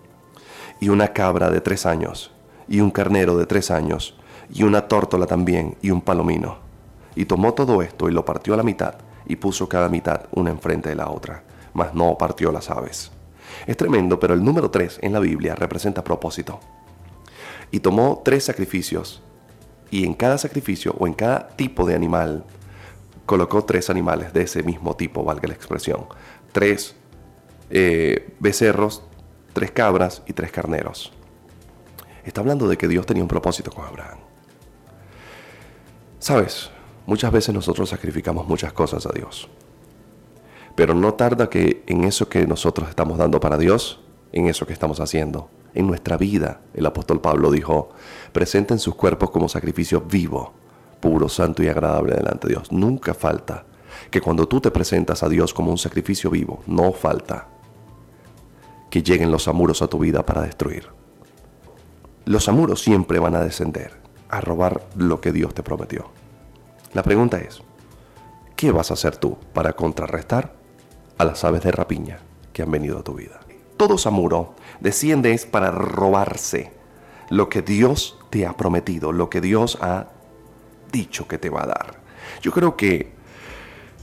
y 0.82 0.88
una 0.88 1.12
cabra 1.12 1.48
de 1.48 1.60
tres 1.60 1.86
años, 1.86 2.32
y 2.66 2.80
un 2.80 2.90
carnero 2.90 3.36
de 3.36 3.46
tres 3.46 3.70
años, 3.70 4.16
y 4.52 4.64
una 4.64 4.88
tórtola 4.88 5.26
también, 5.26 5.76
y 5.80 5.92
un 5.92 6.00
palomino. 6.00 6.56
Y 7.14 7.26
tomó 7.26 7.54
todo 7.54 7.82
esto 7.82 8.08
y 8.08 8.12
lo 8.12 8.24
partió 8.24 8.52
a 8.54 8.56
la 8.56 8.64
mitad, 8.64 8.96
y 9.24 9.36
puso 9.36 9.68
cada 9.68 9.88
mitad 9.88 10.22
una 10.32 10.50
enfrente 10.50 10.88
de 10.88 10.96
la 10.96 11.08
otra, 11.08 11.44
mas 11.72 11.94
no 11.94 12.18
partió 12.18 12.50
las 12.50 12.68
aves. 12.68 13.12
Es 13.64 13.76
tremendo, 13.76 14.18
pero 14.18 14.34
el 14.34 14.42
número 14.42 14.72
tres 14.72 14.98
en 15.02 15.12
la 15.12 15.20
Biblia 15.20 15.54
representa 15.54 16.02
propósito. 16.02 16.58
Y 17.70 17.78
tomó 17.78 18.20
tres 18.24 18.42
sacrificios, 18.42 19.22
y 19.88 20.04
en 20.04 20.14
cada 20.14 20.36
sacrificio 20.36 20.96
o 20.98 21.06
en 21.06 21.14
cada 21.14 21.46
tipo 21.50 21.86
de 21.86 21.94
animal, 21.94 22.44
colocó 23.24 23.64
tres 23.64 23.88
animales 23.88 24.32
de 24.32 24.42
ese 24.42 24.64
mismo 24.64 24.96
tipo, 24.96 25.22
valga 25.22 25.46
la 25.46 25.54
expresión. 25.54 26.06
Tres 26.50 26.96
eh, 27.70 28.34
becerros, 28.40 29.04
tres 29.52 29.70
cabras 29.70 30.22
y 30.26 30.32
tres 30.32 30.50
carneros. 30.50 31.12
Está 32.24 32.40
hablando 32.40 32.68
de 32.68 32.76
que 32.76 32.88
Dios 32.88 33.06
tenía 33.06 33.22
un 33.22 33.28
propósito 33.28 33.70
con 33.70 33.84
Abraham. 33.84 34.18
Sabes, 36.18 36.70
muchas 37.06 37.32
veces 37.32 37.54
nosotros 37.54 37.88
sacrificamos 37.88 38.46
muchas 38.46 38.72
cosas 38.72 39.06
a 39.06 39.12
Dios. 39.12 39.48
Pero 40.76 40.94
no 40.94 41.14
tarda 41.14 41.50
que 41.50 41.82
en 41.86 42.04
eso 42.04 42.28
que 42.28 42.46
nosotros 42.46 42.88
estamos 42.88 43.18
dando 43.18 43.40
para 43.40 43.58
Dios, 43.58 44.00
en 44.32 44.46
eso 44.46 44.66
que 44.66 44.72
estamos 44.72 45.00
haciendo, 45.00 45.50
en 45.74 45.86
nuestra 45.86 46.16
vida, 46.16 46.60
el 46.74 46.86
apóstol 46.86 47.20
Pablo 47.20 47.50
dijo, 47.50 47.90
presenten 48.32 48.78
sus 48.78 48.94
cuerpos 48.94 49.30
como 49.30 49.48
sacrificio 49.48 50.02
vivo, 50.02 50.52
puro, 51.00 51.28
santo 51.28 51.62
y 51.62 51.68
agradable 51.68 52.14
delante 52.14 52.46
de 52.46 52.54
Dios. 52.54 52.70
Nunca 52.70 53.14
falta 53.14 53.64
que 54.10 54.20
cuando 54.20 54.46
tú 54.46 54.60
te 54.60 54.70
presentas 54.70 55.22
a 55.22 55.28
Dios 55.28 55.52
como 55.52 55.70
un 55.70 55.78
sacrificio 55.78 56.30
vivo, 56.30 56.62
no 56.66 56.92
falta 56.92 57.48
que 58.92 59.02
lleguen 59.02 59.30
los 59.30 59.48
amuros 59.48 59.80
a 59.80 59.86
tu 59.86 59.98
vida 59.98 60.26
para 60.26 60.42
destruir. 60.42 60.86
Los 62.26 62.46
amuros 62.50 62.82
siempre 62.82 63.18
van 63.18 63.34
a 63.34 63.40
descender, 63.40 63.94
a 64.28 64.42
robar 64.42 64.86
lo 64.96 65.18
que 65.22 65.32
Dios 65.32 65.54
te 65.54 65.62
prometió. 65.62 66.10
La 66.92 67.02
pregunta 67.02 67.38
es, 67.38 67.62
¿qué 68.54 68.70
vas 68.70 68.90
a 68.90 68.94
hacer 68.94 69.16
tú 69.16 69.38
para 69.54 69.72
contrarrestar 69.72 70.52
a 71.16 71.24
las 71.24 71.42
aves 71.42 71.62
de 71.62 71.72
rapiña 71.72 72.18
que 72.52 72.60
han 72.60 72.70
venido 72.70 72.98
a 72.98 73.02
tu 73.02 73.14
vida? 73.14 73.40
Todo 73.78 73.96
samuro 73.96 74.56
desciende 74.80 75.32
es 75.32 75.46
para 75.46 75.70
robarse 75.70 76.70
lo 77.30 77.48
que 77.48 77.62
Dios 77.62 78.18
te 78.28 78.44
ha 78.46 78.58
prometido, 78.58 79.10
lo 79.10 79.30
que 79.30 79.40
Dios 79.40 79.78
ha 79.80 80.08
dicho 80.92 81.26
que 81.26 81.38
te 81.38 81.48
va 81.48 81.62
a 81.62 81.68
dar. 81.68 81.94
Yo 82.42 82.52
creo 82.52 82.76
que 82.76 83.10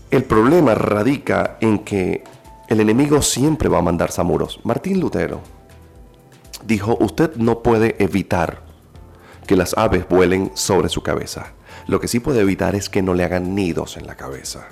el 0.09 0.23
problema 0.23 0.73
radica 0.73 1.57
en 1.61 1.77
que 1.77 2.23
el 2.69 2.79
enemigo 2.79 3.21
siempre 3.23 3.67
va 3.67 3.79
a 3.79 3.81
mandar 3.81 4.11
samuros. 4.11 4.59
Martín 4.63 4.99
Lutero 4.99 5.41
dijo, 6.63 6.97
usted 6.99 7.35
no 7.35 7.63
puede 7.63 7.95
evitar 7.97 8.61
que 9.47 9.55
las 9.55 9.75
aves 9.75 10.07
vuelen 10.07 10.51
sobre 10.53 10.89
su 10.89 11.01
cabeza. 11.01 11.53
Lo 11.87 11.99
que 11.99 12.07
sí 12.07 12.19
puede 12.19 12.41
evitar 12.41 12.75
es 12.75 12.87
que 12.87 13.01
no 13.01 13.15
le 13.15 13.23
hagan 13.23 13.55
nidos 13.55 13.97
en 13.97 14.05
la 14.05 14.15
cabeza. 14.15 14.67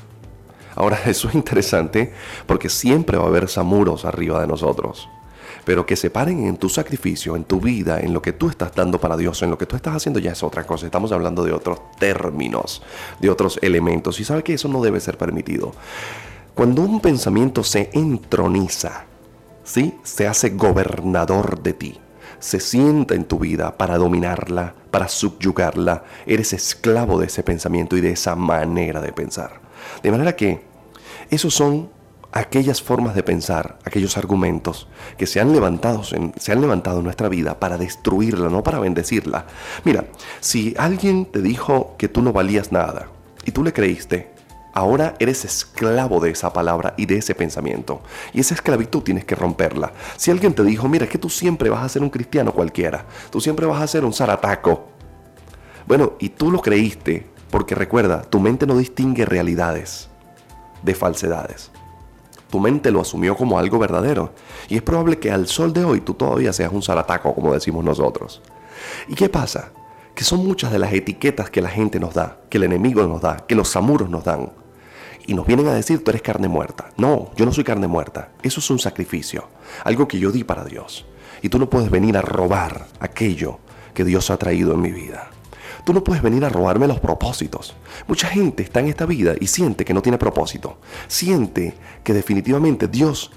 Ahora, 0.76 1.00
eso 1.08 1.28
es 1.28 1.34
interesante 1.34 2.14
porque 2.46 2.70
siempre 2.70 3.18
va 3.18 3.24
a 3.24 3.28
haber 3.28 3.50
samuros 3.50 4.06
arriba 4.06 4.40
de 4.40 4.48
nosotros. 4.48 5.10
Pero 5.66 5.88
que 5.88 5.96
se 5.96 6.12
paren 6.12 6.46
en 6.46 6.58
tu 6.58 6.70
sacrificio, 6.70 7.36
en 7.36 7.46
tu 7.46 7.60
vida, 7.60 8.00
en 8.00 8.14
lo 8.14 8.22
que 8.22 8.32
tú 8.32 8.48
estás 8.48 8.76
dando 8.76 9.02
para 9.02 9.18
Dios, 9.18 9.42
en 9.42 9.50
lo 9.50 9.58
que 9.58 9.66
tú 9.66 9.76
estás 9.76 9.96
haciendo 9.96 10.20
ya 10.20 10.34
es 10.34 10.44
otra 10.44 10.66
cosa. 10.66 10.86
Estamos 10.86 11.12
hablando 11.12 11.44
de 11.44 11.52
otros 11.52 11.80
términos, 11.98 12.84
de 13.20 13.32
otros 13.32 13.58
elementos. 13.64 14.20
Y 14.20 14.24
sabe 14.24 14.44
que 14.44 14.54
eso 14.54 14.68
no 14.68 14.82
debe 14.82 15.00
ser 15.00 15.18
permitido. 15.18 15.74
Cuando 16.58 16.82
un 16.82 17.02
pensamiento 17.02 17.64
se 17.64 17.92
entroniza, 17.94 19.06
¿sí? 19.64 19.94
se 20.02 20.28
hace 20.28 20.50
gobernador 20.50 21.62
de 21.62 21.74
ti, 21.74 22.00
se 22.40 22.60
sienta 22.60 23.14
en 23.14 23.26
tu 23.26 23.38
vida 23.38 23.78
para 23.78 24.00
dominarla, 24.00 24.74
para 24.90 25.08
subyugarla, 25.08 26.06
eres 26.26 26.54
esclavo 26.54 27.20
de 27.20 27.28
ese 27.28 27.44
pensamiento 27.44 27.96
y 27.96 28.02
de 28.02 28.10
esa 28.10 28.36
manera 28.36 29.02
de 29.02 29.14
pensar. 29.14 29.62
De 30.02 30.10
manera 30.10 30.36
que 30.36 30.64
esos 31.30 31.54
son 31.54 31.92
aquellas 32.32 32.82
formas 32.82 33.14
de 33.14 33.22
pensar, 33.22 33.78
aquellos 33.86 34.18
argumentos 34.18 34.88
que 35.16 35.28
se 35.28 35.40
han, 35.40 35.54
levantado 35.54 36.02
en, 36.14 36.34
se 36.40 36.54
han 36.54 36.62
levantado 36.62 36.98
en 36.98 37.04
nuestra 37.04 37.30
vida 37.30 37.60
para 37.60 37.78
destruirla, 37.78 38.50
no 38.50 38.64
para 38.64 38.80
bendecirla. 38.80 39.46
Mira, 39.84 40.06
si 40.40 40.74
alguien 40.80 41.28
te 41.28 41.44
dijo 41.44 41.94
que 42.00 42.08
tú 42.08 42.24
no 42.24 42.34
valías 42.34 42.72
nada 42.72 43.10
y 43.46 43.52
tú 43.52 43.64
le 43.64 43.74
creíste, 43.74 44.37
ahora 44.78 45.16
eres 45.18 45.44
esclavo 45.44 46.20
de 46.20 46.30
esa 46.30 46.54
palabra 46.54 46.94
y 46.98 47.08
de 47.08 47.18
ese 47.18 47.34
pensamiento. 47.34 48.02
Y 48.32 48.42
esa 48.42 48.54
esclavitud 48.54 49.02
tienes 49.02 49.26
que 49.26 49.34
romperla. 49.34 49.92
Si 50.18 50.30
alguien 50.30 50.54
te 50.54 50.64
dijo, 50.64 50.88
mira, 50.88 51.06
es 51.06 51.10
que 51.10 51.18
tú 51.18 51.30
siempre 51.30 51.72
vas 51.72 51.84
a 51.84 51.90
ser 51.90 52.04
un 52.04 52.12
cristiano 52.12 52.54
cualquiera, 52.54 53.04
tú 53.32 53.42
siempre 53.42 53.66
vas 53.66 53.82
a 53.82 53.88
ser 53.88 54.06
un 54.06 54.14
zarataco. 54.14 54.90
Bueno, 55.88 56.14
y 56.20 56.30
tú 56.30 56.52
lo 56.52 56.62
creíste, 56.62 57.26
porque 57.50 57.74
recuerda, 57.74 58.22
tu 58.22 58.40
mente 58.40 58.68
no 58.68 58.78
distingue 58.78 59.26
realidades 59.26 60.10
de 60.84 60.94
falsedades. 60.94 61.72
Tu 62.52 62.60
mente 62.60 62.92
lo 62.92 63.02
asumió 63.02 63.36
como 63.36 63.58
algo 63.58 63.80
verdadero. 63.80 64.34
Y 64.70 64.76
es 64.76 64.84
probable 64.84 65.18
que 65.18 65.32
al 65.32 65.48
sol 65.48 65.74
de 65.74 65.86
hoy 65.86 66.02
tú 66.02 66.14
todavía 66.14 66.54
seas 66.54 66.72
un 66.72 66.84
zarataco, 66.84 67.34
como 67.34 67.52
decimos 67.52 67.84
nosotros. 67.84 68.44
¿Y 69.08 69.16
qué 69.16 69.28
pasa? 69.28 69.72
Que 70.14 70.24
son 70.24 70.46
muchas 70.46 70.72
de 70.72 70.78
las 70.78 70.94
etiquetas 70.94 71.50
que 71.50 71.64
la 71.64 71.70
gente 71.70 72.00
nos 72.00 72.14
da, 72.14 72.38
que 72.50 72.60
el 72.60 72.66
enemigo 72.66 73.02
nos 73.08 73.22
da, 73.22 73.38
que 73.48 73.56
los 73.56 73.70
samuros 73.70 74.10
nos 74.10 74.24
dan. 74.24 74.52
Y 75.28 75.34
nos 75.34 75.46
vienen 75.46 75.68
a 75.68 75.74
decir, 75.74 76.04
tú 76.04 76.10
eres 76.10 76.22
carne 76.22 76.48
muerta. 76.48 76.90
No, 76.98 77.32
yo 77.36 77.46
no 77.46 77.52
soy 77.52 77.66
carne 77.66 77.88
muerta. 77.88 78.30
Eso 78.42 78.62
es 78.62 78.70
un 78.70 78.80
sacrificio. 78.80 79.50
Algo 79.84 80.08
que 80.08 80.20
yo 80.20 80.32
di 80.32 80.46
para 80.46 80.64
Dios. 80.64 81.06
Y 81.42 81.50
tú 81.50 81.60
no 81.60 81.70
puedes 81.70 81.92
venir 81.92 82.18
a 82.18 82.22
robar 82.22 82.88
aquello 83.02 83.60
que 83.94 84.06
Dios 84.06 84.32
ha 84.32 84.38
traído 84.38 84.74
en 84.74 84.82
mi 84.82 84.92
vida. 84.92 85.30
Tú 85.84 85.94
no 85.94 86.04
puedes 86.04 86.24
venir 86.24 86.46
a 86.46 86.50
robarme 86.50 86.88
los 86.88 87.00
propósitos. 87.00 87.76
Mucha 88.08 88.28
gente 88.28 88.64
está 88.64 88.80
en 88.80 88.88
esta 88.88 89.06
vida 89.06 89.36
y 89.40 89.48
siente 89.48 89.86
que 89.86 89.94
no 89.94 90.02
tiene 90.02 90.18
propósito. 90.18 90.78
Siente 91.08 91.76
que 92.04 92.14
definitivamente 92.14 92.88
Dios 92.88 93.32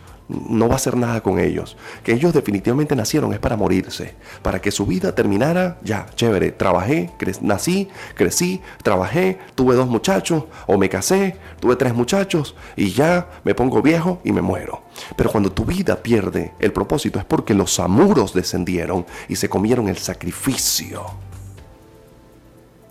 no 0.49 0.69
va 0.69 0.75
a 0.75 0.77
hacer 0.77 0.97
nada 0.97 1.21
con 1.23 1.39
ellos. 1.39 1.77
Que 2.03 2.13
ellos 2.13 2.33
definitivamente 2.33 2.95
nacieron 2.97 3.33
es 3.33 3.39
para 3.39 3.57
morirse. 3.57 4.15
Para 4.43 4.61
que 4.61 4.71
su 4.71 4.87
vida 4.87 5.15
terminara, 5.15 5.79
ya, 5.83 6.07
chévere. 6.15 6.53
Trabajé, 6.53 7.11
nací, 7.41 7.89
crecí, 8.15 8.61
trabajé, 8.83 9.39
tuve 9.55 9.75
dos 9.75 9.89
muchachos, 9.89 10.45
o 10.67 10.79
me 10.79 10.89
casé, 10.89 11.37
tuve 11.61 11.77
tres 11.77 11.95
muchachos, 11.95 12.55
y 12.77 12.91
ya 12.91 13.29
me 13.45 13.55
pongo 13.55 13.83
viejo 13.83 14.21
y 14.25 14.33
me 14.33 14.43
muero. 14.43 14.83
Pero 15.17 15.31
cuando 15.31 15.53
tu 15.53 15.65
vida 15.65 15.97
pierde 15.97 16.53
el 16.59 16.73
propósito 16.73 17.19
es 17.19 17.25
porque 17.25 17.55
los 17.55 17.79
amuros 17.81 18.33
descendieron 18.33 19.07
y 19.29 19.37
se 19.37 19.49
comieron 19.49 19.89
el 19.89 19.99
sacrificio. 19.99 21.05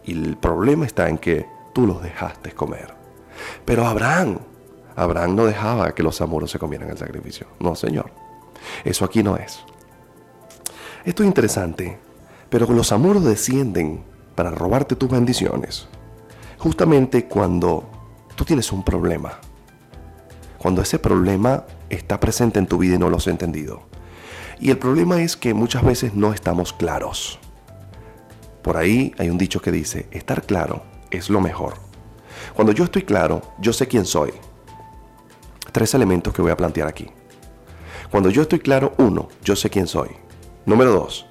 Y 0.05 0.13
el 0.13 0.37
problema 0.37 0.85
está 0.85 1.09
en 1.09 1.17
que 1.17 1.45
tú 1.73 1.85
los 1.85 2.01
dejaste 2.01 2.51
comer. 2.51 2.93
Pero 3.65 3.85
Abraham, 3.85 4.39
Abraham 4.99 5.35
no 5.35 5.45
dejaba 5.45 5.93
que 5.95 6.03
los 6.03 6.19
amuros 6.19 6.51
se 6.51 6.59
comieran 6.59 6.89
el 6.89 6.97
sacrificio. 6.97 7.47
No, 7.59 7.75
Señor. 7.75 8.11
Eso 8.83 9.05
aquí 9.05 9.23
no 9.23 9.37
es. 9.37 9.63
Esto 11.05 11.23
es 11.23 11.27
interesante, 11.27 11.97
pero 12.49 12.67
los 12.67 12.91
amuros 12.91 13.23
descienden 13.23 14.03
para 14.35 14.51
robarte 14.51 14.95
tus 14.95 15.09
bendiciones. 15.09 15.87
Justamente 16.57 17.25
cuando 17.25 17.89
tú 18.35 18.43
tienes 18.43 18.71
un 18.73 18.83
problema. 18.83 19.39
Cuando 20.57 20.81
ese 20.81 20.99
problema 20.99 21.63
está 21.89 22.19
presente 22.19 22.59
en 22.59 22.67
tu 22.67 22.77
vida 22.77 22.95
y 22.95 22.99
no 22.99 23.09
lo 23.09 23.17
has 23.17 23.27
entendido. 23.27 23.83
Y 24.59 24.71
el 24.71 24.77
problema 24.77 25.21
es 25.21 25.37
que 25.37 25.53
muchas 25.53 25.83
veces 25.83 26.13
no 26.13 26.33
estamos 26.33 26.73
claros. 26.73 27.39
Por 28.61 28.75
ahí 28.75 29.13
hay 29.17 29.29
un 29.29 29.37
dicho 29.37 29.61
que 29.61 29.71
dice, 29.71 30.07
estar 30.11 30.43
claro 30.43 30.83
es 31.11 31.29
lo 31.29 31.39
mejor. 31.39 31.75
Cuando 32.53 32.73
yo 32.73 32.83
estoy 32.83 33.03
claro, 33.03 33.41
yo 33.59 33.71
sé 33.71 33.87
quién 33.87 34.05
soy. 34.05 34.33
Tres 35.71 35.93
elementos 35.93 36.33
que 36.33 36.41
voy 36.41 36.51
a 36.51 36.57
plantear 36.57 36.87
aquí. 36.87 37.07
Cuando 38.09 38.29
yo 38.29 38.41
estoy 38.41 38.59
claro, 38.59 38.93
uno, 38.97 39.27
yo 39.43 39.55
sé 39.55 39.69
quién 39.69 39.87
soy. 39.87 40.09
Número 40.65 40.91
dos, 40.91 41.27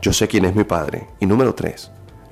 yo 0.00 0.12
sé 0.12 0.28
quién 0.28 0.44
es 0.44 0.54
mi 0.54 0.64
padre. 0.64 1.08
Y 1.20 1.26
número 1.26 1.54
tres, 1.54 1.90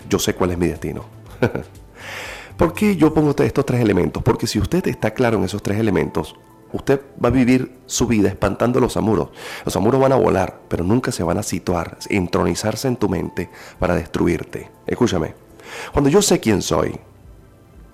yo 0.09 0.19
sé 0.19 0.35
cuál 0.35 0.53
es 0.53 0.59
mi 0.59 0.69
destino. 0.69 1.05
¿Por 2.57 2.73
qué 2.73 2.97
yo 2.97 3.13
pongo 3.13 3.35
estos 3.37 3.67
tres 3.67 3.81
elementos? 3.81 4.23
Porque 4.23 4.47
si 4.47 4.59
usted 4.59 4.87
está 4.87 5.13
claro 5.13 5.39
en 5.39 5.45
esos 5.45 5.63
tres 5.63 5.79
elementos, 5.79 6.37
usted 6.73 7.01
va 7.23 7.29
a 7.29 7.33
vivir 7.33 7.81
su 7.87 8.07
vida 8.07 8.29
espantando 8.29 8.81
los 8.81 8.97
amuros. 8.97 9.31
Los 9.65 9.77
amuros 9.77 10.01
van 10.01 10.13
a 10.13 10.17
volar, 10.17 10.61
pero 10.69 10.85
nunca 10.85 11.13
se 11.13 11.23
van 11.23 11.39
a 11.39 11.43
situar, 11.43 11.99
entronizarse 12.09 12.89
en 12.89 12.97
tu 12.97 13.09
mente 13.09 13.51
para 13.79 13.95
destruirte. 13.95 14.71
Escúchame, 14.87 15.35
cuando 15.93 16.11
yo 16.11 16.23
sé 16.23 16.41
quién 16.41 16.63
soy, 16.63 16.99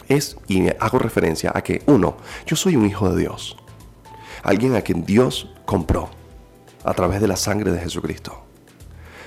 es, 0.08 0.36
y 0.46 0.68
hago 0.80 0.98
referencia 0.98 1.52
a 1.54 1.62
que, 1.62 1.82
uno, 1.86 2.16
yo 2.46 2.56
soy 2.56 2.76
un 2.76 2.86
hijo 2.86 3.10
de 3.10 3.20
Dios. 3.20 3.56
Alguien 4.42 4.74
a 4.74 4.82
quien 4.82 5.04
Dios 5.04 5.50
compró 5.64 6.10
a 6.84 6.94
través 6.94 7.20
de 7.20 7.28
la 7.28 7.36
sangre 7.36 7.70
de 7.72 7.80
Jesucristo. 7.80 8.44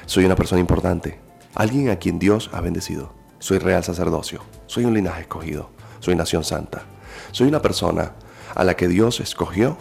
Soy 0.06 0.26
una 0.26 0.36
persona 0.36 0.60
importante. 0.60 1.20
Alguien 1.54 1.90
a 1.90 1.98
quien 1.98 2.18
Dios 2.18 2.50
ha 2.54 2.62
bendecido. 2.62 3.14
Soy 3.40 3.60
real 3.60 3.84
sacerdocio. 3.84 4.42
Soy 4.68 4.86
un 4.86 4.94
linaje 4.94 5.22
escogido. 5.22 5.70
Soy 6.00 6.16
nación 6.16 6.44
santa. 6.44 6.84
Soy 7.32 7.48
una 7.48 7.62
persona 7.62 8.14
a 8.56 8.64
la 8.64 8.76
que 8.76 8.88
Dios 8.88 9.20
escogió 9.20 9.78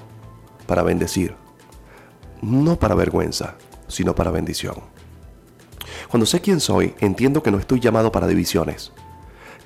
para 0.66 0.82
bendecir, 0.82 1.34
no 2.42 2.78
para 2.78 2.94
vergüenza, 2.94 3.56
sino 3.88 4.14
para 4.14 4.30
bendición. 4.30 4.76
Cuando 6.08 6.26
sé 6.26 6.40
quién 6.40 6.60
soy, 6.60 6.94
entiendo 7.00 7.42
que 7.42 7.50
no 7.50 7.58
estoy 7.58 7.80
llamado 7.80 8.12
para 8.12 8.26
divisiones, 8.26 8.92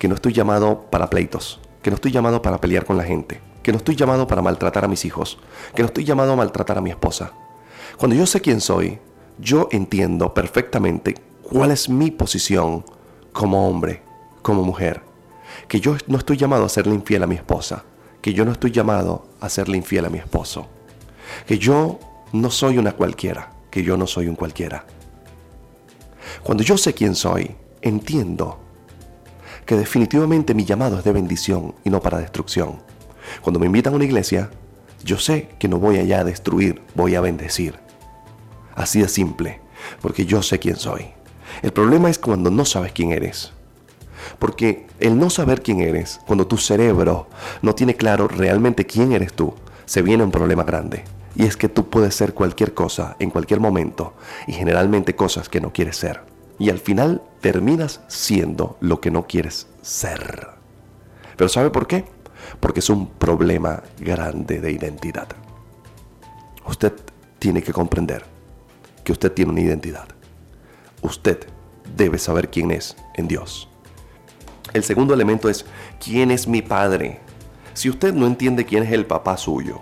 que 0.05 0.09
no 0.09 0.17
estoy 0.17 0.35
llamado 0.35 0.83
para 0.91 1.09
pleitos, 1.09 1.61
que 1.81 1.89
no 1.89 1.95
estoy 1.95 2.13
llamado 2.13 2.43
para 2.43 2.61
pelear 2.61 2.85
con 2.85 2.99
la 2.99 3.05
gente, 3.05 3.41
que 3.63 3.73
no 3.73 3.79
estoy 3.79 3.97
llamado 3.97 4.27
para 4.27 4.43
maltratar 4.43 4.85
a 4.85 4.89
mis 4.89 5.07
hijos, 5.07 5.39
que 5.75 5.81
no 5.81 5.87
estoy 5.87 6.05
llamado 6.05 6.35
a 6.35 6.37
maltratar 6.37 6.77
a 6.77 6.83
mi 6.83 6.91
esposa. 6.91 7.33
Cuando 7.97 8.15
yo 8.15 8.27
sé 8.27 8.43
quién 8.43 8.61
soy, 8.61 8.99
yo 9.39 9.67
entiendo 9.73 10.35
perfectamente 10.35 11.15
cuál 11.43 11.71
es 11.71 11.89
mi 11.89 12.11
posición 12.11 12.85
como 13.33 13.67
hombre, 13.67 14.03
como 14.43 14.63
mujer, 14.63 15.01
que 15.69 15.81
yo 15.81 15.97
no 16.07 16.19
estoy 16.19 16.37
llamado 16.37 16.67
a 16.67 16.69
serle 16.69 16.95
infiel 16.95 17.23
a 17.23 17.27
mi 17.27 17.37
esposa, 17.37 17.85
que 18.21 18.35
yo 18.35 18.45
no 18.45 18.53
estoy 18.53 18.73
llamado 18.73 19.29
a 19.41 19.49
serle 19.49 19.79
infiel 19.79 20.05
a 20.05 20.11
mi 20.11 20.19
esposo, 20.19 20.67
que 21.47 21.57
yo 21.57 21.99
no 22.35 22.51
soy 22.51 22.77
una 22.77 22.93
cualquiera, 22.93 23.55
que 23.71 23.83
yo 23.83 23.97
no 23.97 24.07
soy 24.07 24.29
un 24.29 24.37
cualquiera. 24.37 24.85
Cuando 26.43 26.63
yo 26.63 26.77
sé 26.77 26.93
quién 26.93 27.15
soy, 27.15 27.57
entiendo 27.81 28.64
que 29.67 29.77
definitivamente 29.77 30.55
mi 30.55 30.65
llamado 30.65 30.99
es 30.99 31.05
de 31.05 31.13
bendición 31.13 31.75
y 31.85 31.91
no 31.91 32.01
para 32.01 32.19
destrucción. 32.19 32.81
Cuando 33.43 33.61
me 33.61 33.67
invitan 33.67 33.93
a 33.93 33.97
una 33.97 34.05
iglesia, 34.05 34.51
yo 35.05 35.19
sé 35.19 35.49
que 35.59 35.69
no 35.69 35.79
voy 35.79 35.99
allá 35.99 36.21
a 36.21 36.25
destruir, 36.25 36.83
voy 36.95 37.15
a 37.15 37.21
bendecir. 37.21 37.79
Así 38.75 39.01
de 39.01 39.09
simple, 39.09 39.61
porque 40.01 40.27
yo 40.27 40.43
sé 40.43 40.59
quién 40.59 40.77
soy. 40.77 41.09
El 41.63 41.73
problema 41.73 42.11
es 42.11 42.19
cuando 42.19 42.51
no 42.51 42.65
sabes 42.65 42.93
quién 42.93 43.13
eres. 43.13 43.53
Porque 44.39 44.87
el 45.01 45.19
no 45.19 45.31
saber 45.31 45.63
quién 45.63 45.81
eres, 45.81 46.21
cuando 46.27 46.47
tu 46.47 46.57
cerebro 46.57 47.29
no 47.63 47.75
tiene 47.75 47.97
claro 47.97 48.29
realmente 48.29 48.87
quién 48.87 49.13
eres 49.13 49.33
tú, 49.33 49.55
se 49.85 50.03
viene 50.03 50.25
un 50.25 50.31
problema 50.31 50.65
grande. 50.65 51.05
Y 51.37 51.45
es 51.45 51.57
que 51.57 51.69
tú 51.69 51.91
puedes 51.91 52.15
ser 52.15 52.33
cualquier 52.33 52.75
cosa 52.75 53.17
en 53.19 53.31
cualquier 53.31 53.61
momento 53.61 54.15
y 54.47 54.53
generalmente 54.53 55.17
cosas 55.17 55.49
que 55.49 55.61
no 55.61 55.73
quieres 55.73 55.97
ser. 55.97 56.34
Y 56.59 56.71
al 56.71 56.79
final 56.79 57.23
terminas 57.41 58.01
siendo 58.09 58.77
lo 58.81 59.01
que 59.01 59.11
no 59.11 59.27
quieres 59.27 59.67
ser. 59.83 60.49
Pero 61.37 61.49
¿sabe 61.49 61.71
por 61.71 61.87
qué? 61.87 62.05
Porque 62.61 62.81
es 62.81 62.91
un 62.91 63.09
problema 63.09 63.83
grande 63.99 64.61
de 64.61 64.71
identidad. 64.71 65.29
Usted 66.67 66.93
tiene 67.39 67.63
que 67.63 67.73
comprender 67.73 68.25
que 69.03 69.13
usted 69.13 69.33
tiene 69.33 69.51
una 69.53 69.61
identidad. 69.61 70.07
Usted 71.03 71.47
debe 71.97 72.19
saber 72.19 72.51
quién 72.51 72.71
es 72.71 72.97
en 73.15 73.29
Dios. 73.29 73.69
El 74.73 74.83
segundo 74.83 75.15
elemento 75.15 75.49
es, 75.49 75.67
¿quién 76.03 76.31
es 76.31 76.49
mi 76.49 76.63
padre? 76.63 77.21
Si 77.75 77.91
usted 77.91 78.15
no 78.15 78.27
entiende 78.27 78.65
quién 78.65 78.83
es 78.83 78.93
el 78.93 79.05
papá 79.05 79.37
suyo, 79.37 79.81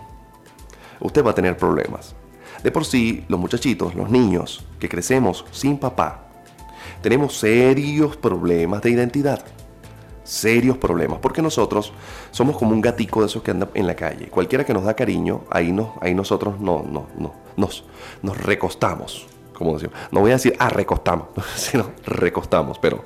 usted 1.00 1.24
va 1.24 1.30
a 1.30 1.34
tener 1.34 1.56
problemas. 1.56 2.14
De 2.62 2.70
por 2.70 2.84
sí, 2.84 3.24
los 3.28 3.38
muchachitos, 3.38 3.94
los 3.94 4.10
niños 4.10 4.64
que 4.78 4.88
crecemos 4.88 5.44
sin 5.50 5.78
papá, 5.78 6.31
tenemos 7.02 7.36
serios 7.36 8.16
problemas 8.16 8.80
de 8.82 8.90
identidad. 8.90 9.44
Serios 10.24 10.78
problemas, 10.78 11.18
porque 11.18 11.42
nosotros 11.42 11.92
somos 12.30 12.56
como 12.56 12.72
un 12.72 12.80
gatico 12.80 13.20
de 13.20 13.26
esos 13.26 13.42
que 13.42 13.50
anda 13.50 13.68
en 13.74 13.88
la 13.88 13.96
calle. 13.96 14.28
Cualquiera 14.28 14.64
que 14.64 14.72
nos 14.72 14.84
da 14.84 14.94
cariño, 14.94 15.42
ahí, 15.50 15.72
no, 15.72 15.94
ahí 16.00 16.14
nosotros 16.14 16.60
no, 16.60 16.84
no, 16.88 17.08
no, 17.18 17.34
nos, 17.56 17.84
nos 18.22 18.38
recostamos. 18.38 19.26
Como 19.52 19.74
decimos. 19.74 19.94
No 20.12 20.20
voy 20.20 20.30
a 20.30 20.34
decir, 20.34 20.54
ah, 20.58 20.70
recostamos, 20.70 21.28
sino 21.56 21.90
recostamos, 22.06 22.78
pero 22.78 23.04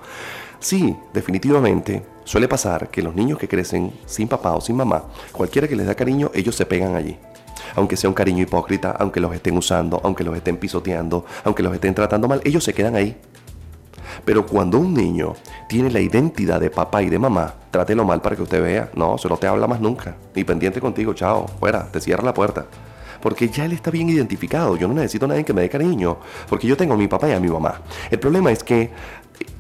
sí, 0.60 0.96
definitivamente 1.12 2.04
suele 2.24 2.48
pasar 2.48 2.90
que 2.90 3.02
los 3.02 3.14
niños 3.14 3.38
que 3.38 3.48
crecen 3.48 3.92
sin 4.04 4.28
papá 4.28 4.52
o 4.52 4.60
sin 4.60 4.76
mamá, 4.76 5.04
cualquiera 5.32 5.66
que 5.66 5.76
les 5.76 5.86
da 5.86 5.94
cariño, 5.94 6.30
ellos 6.34 6.54
se 6.54 6.66
pegan 6.66 6.94
allí 6.94 7.18
aunque 7.74 7.96
sea 7.96 8.08
un 8.08 8.14
cariño 8.14 8.42
hipócrita, 8.42 8.94
aunque 8.98 9.20
los 9.20 9.34
estén 9.34 9.56
usando, 9.56 10.00
aunque 10.04 10.24
los 10.24 10.36
estén 10.36 10.56
pisoteando, 10.56 11.24
aunque 11.44 11.62
los 11.62 11.74
estén 11.74 11.94
tratando 11.94 12.28
mal, 12.28 12.40
ellos 12.44 12.62
se 12.62 12.72
quedan 12.72 12.94
ahí. 12.94 13.16
Pero 14.24 14.46
cuando 14.46 14.78
un 14.78 14.94
niño 14.94 15.34
tiene 15.68 15.90
la 15.90 16.00
identidad 16.00 16.60
de 16.60 16.70
papá 16.70 17.02
y 17.02 17.08
de 17.08 17.18
mamá, 17.18 17.54
trátelo 17.70 18.04
mal 18.04 18.20
para 18.20 18.36
que 18.36 18.42
usted 18.42 18.62
vea. 18.62 18.90
No, 18.94 19.18
se 19.18 19.28
no 19.28 19.36
te 19.36 19.46
habla 19.46 19.66
más 19.66 19.80
nunca. 19.80 20.16
Ni 20.34 20.44
pendiente 20.44 20.80
contigo, 20.80 21.14
chao, 21.14 21.46
fuera, 21.60 21.86
te 21.90 22.00
cierra 22.00 22.24
la 22.24 22.34
puerta. 22.34 22.66
Porque 23.20 23.48
ya 23.48 23.64
él 23.64 23.72
está 23.72 23.90
bien 23.90 24.08
identificado. 24.08 24.76
Yo 24.76 24.88
no 24.88 24.94
necesito 24.94 25.24
a 25.24 25.28
nadie 25.28 25.44
que 25.44 25.52
me 25.52 25.62
dé 25.62 25.68
cariño. 25.68 26.18
Porque 26.48 26.66
yo 26.66 26.76
tengo 26.76 26.94
a 26.94 26.96
mi 26.96 27.08
papá 27.08 27.28
y 27.28 27.32
a 27.32 27.40
mi 27.40 27.48
mamá. 27.48 27.80
El 28.10 28.18
problema 28.18 28.52
es 28.52 28.62
que 28.62 28.90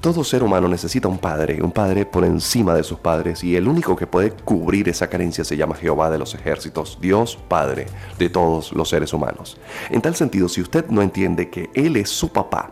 todo 0.00 0.24
ser 0.24 0.42
humano 0.42 0.68
necesita 0.68 1.08
un 1.08 1.18
padre, 1.18 1.62
un 1.62 1.72
padre 1.72 2.06
por 2.06 2.24
encima 2.24 2.74
de 2.74 2.82
sus 2.82 2.98
padres, 2.98 3.42
y 3.44 3.56
el 3.56 3.68
único 3.68 3.96
que 3.96 4.06
puede 4.06 4.30
cubrir 4.30 4.88
esa 4.88 5.08
carencia 5.08 5.44
se 5.44 5.56
llama 5.56 5.74
Jehová 5.74 6.10
de 6.10 6.18
los 6.18 6.34
ejércitos, 6.34 6.98
Dios 7.00 7.38
Padre 7.48 7.86
de 8.18 8.28
todos 8.28 8.72
los 8.72 8.88
seres 8.88 9.12
humanos. 9.12 9.58
En 9.90 10.00
tal 10.00 10.14
sentido, 10.14 10.48
si 10.48 10.60
usted 10.60 10.86
no 10.88 11.02
entiende 11.02 11.50
que 11.50 11.70
Él 11.74 11.96
es 11.96 12.08
su 12.08 12.30
papá 12.30 12.70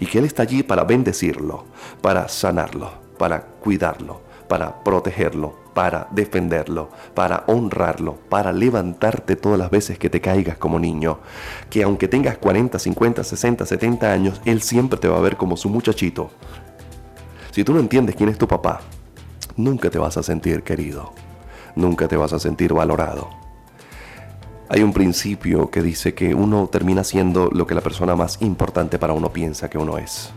y 0.00 0.06
que 0.06 0.18
Él 0.18 0.24
está 0.24 0.42
allí 0.42 0.62
para 0.62 0.84
bendecirlo, 0.84 1.64
para 2.00 2.28
sanarlo, 2.28 2.92
para 3.18 3.42
cuidarlo, 3.42 4.20
para 4.48 4.82
protegerlo, 4.84 5.54
para 5.74 6.06
defenderlo, 6.12 6.88
para 7.14 7.44
honrarlo, 7.46 8.18
para 8.28 8.52
levantarte 8.52 9.36
todas 9.36 9.58
las 9.58 9.70
veces 9.70 9.98
que 9.98 10.08
te 10.08 10.20
caigas 10.20 10.56
como 10.56 10.78
niño. 10.78 11.18
Que 11.68 11.82
aunque 11.82 12.08
tengas 12.08 12.38
40, 12.38 12.78
50, 12.78 13.24
60, 13.24 13.66
70 13.66 14.12
años, 14.12 14.40
Él 14.44 14.62
siempre 14.62 14.98
te 14.98 15.08
va 15.08 15.18
a 15.18 15.20
ver 15.20 15.36
como 15.36 15.56
su 15.56 15.68
muchachito. 15.68 16.30
Si 17.50 17.64
tú 17.64 17.74
no 17.74 17.80
entiendes 17.80 18.16
quién 18.16 18.28
es 18.28 18.38
tu 18.38 18.48
papá, 18.48 18.80
nunca 19.56 19.90
te 19.90 19.98
vas 19.98 20.16
a 20.16 20.22
sentir 20.22 20.62
querido, 20.62 21.12
nunca 21.76 22.08
te 22.08 22.16
vas 22.16 22.32
a 22.32 22.38
sentir 22.38 22.72
valorado. 22.72 23.43
Hay 24.70 24.82
un 24.82 24.94
principio 24.94 25.70
que 25.70 25.82
dice 25.82 26.14
que 26.14 26.34
uno 26.34 26.68
termina 26.68 27.04
siendo 27.04 27.50
lo 27.52 27.66
que 27.66 27.74
la 27.74 27.82
persona 27.82 28.16
más 28.16 28.40
importante 28.40 28.98
para 28.98 29.12
uno 29.12 29.30
piensa 29.30 29.68
que 29.68 29.76
uno 29.76 29.98
es. 29.98 30.30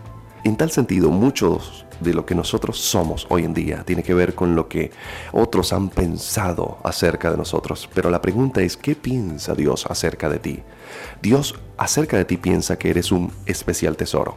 En 0.43 0.57
tal 0.57 0.69
sentido, 0.69 1.09
muchos 1.11 1.85
de 2.01 2.13
lo 2.13 2.25
que 2.25 2.35
nosotros 2.35 2.77
somos 2.77 3.25
hoy 3.29 3.45
en 3.45 3.53
día 3.53 3.83
tiene 3.85 4.03
que 4.03 4.13
ver 4.13 4.35
con 4.35 4.53
lo 4.53 4.67
que 4.67 4.91
otros 5.31 5.71
han 5.71 5.87
pensado 5.87 6.77
acerca 6.83 7.31
de 7.31 7.37
nosotros. 7.37 7.89
Pero 7.93 8.09
la 8.09 8.21
pregunta 8.21 8.61
es, 8.61 8.75
¿qué 8.75 8.95
piensa 8.95 9.55
Dios 9.55 9.85
acerca 9.85 10.27
de 10.27 10.39
ti? 10.39 10.59
Dios 11.21 11.55
acerca 11.77 12.17
de 12.17 12.25
ti 12.25 12.35
piensa 12.35 12.77
que 12.77 12.89
eres 12.89 13.13
un 13.13 13.31
especial 13.45 13.95
tesoro, 13.95 14.35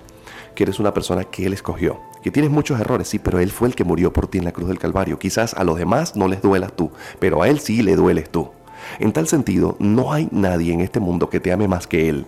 que 0.54 0.62
eres 0.62 0.78
una 0.78 0.94
persona 0.94 1.24
que 1.24 1.46
Él 1.46 1.52
escogió, 1.52 1.98
que 2.22 2.30
tienes 2.30 2.52
muchos 2.52 2.78
errores, 2.80 3.08
sí, 3.08 3.18
pero 3.18 3.40
Él 3.40 3.50
fue 3.50 3.66
el 3.66 3.74
que 3.74 3.84
murió 3.84 4.12
por 4.12 4.28
ti 4.28 4.38
en 4.38 4.44
la 4.44 4.52
cruz 4.52 4.68
del 4.68 4.78
Calvario. 4.78 5.18
Quizás 5.18 5.52
a 5.54 5.64
los 5.64 5.76
demás 5.76 6.14
no 6.14 6.28
les 6.28 6.42
duelas 6.42 6.74
tú, 6.74 6.92
pero 7.18 7.42
a 7.42 7.48
Él 7.48 7.58
sí 7.58 7.82
le 7.82 7.96
dueles 7.96 8.30
tú. 8.30 8.50
En 8.98 9.12
tal 9.12 9.28
sentido, 9.28 9.76
no 9.78 10.12
hay 10.12 10.28
nadie 10.30 10.72
en 10.72 10.80
este 10.80 11.00
mundo 11.00 11.30
que 11.30 11.40
te 11.40 11.52
ame 11.52 11.68
más 11.68 11.86
que 11.86 12.08
Él. 12.08 12.26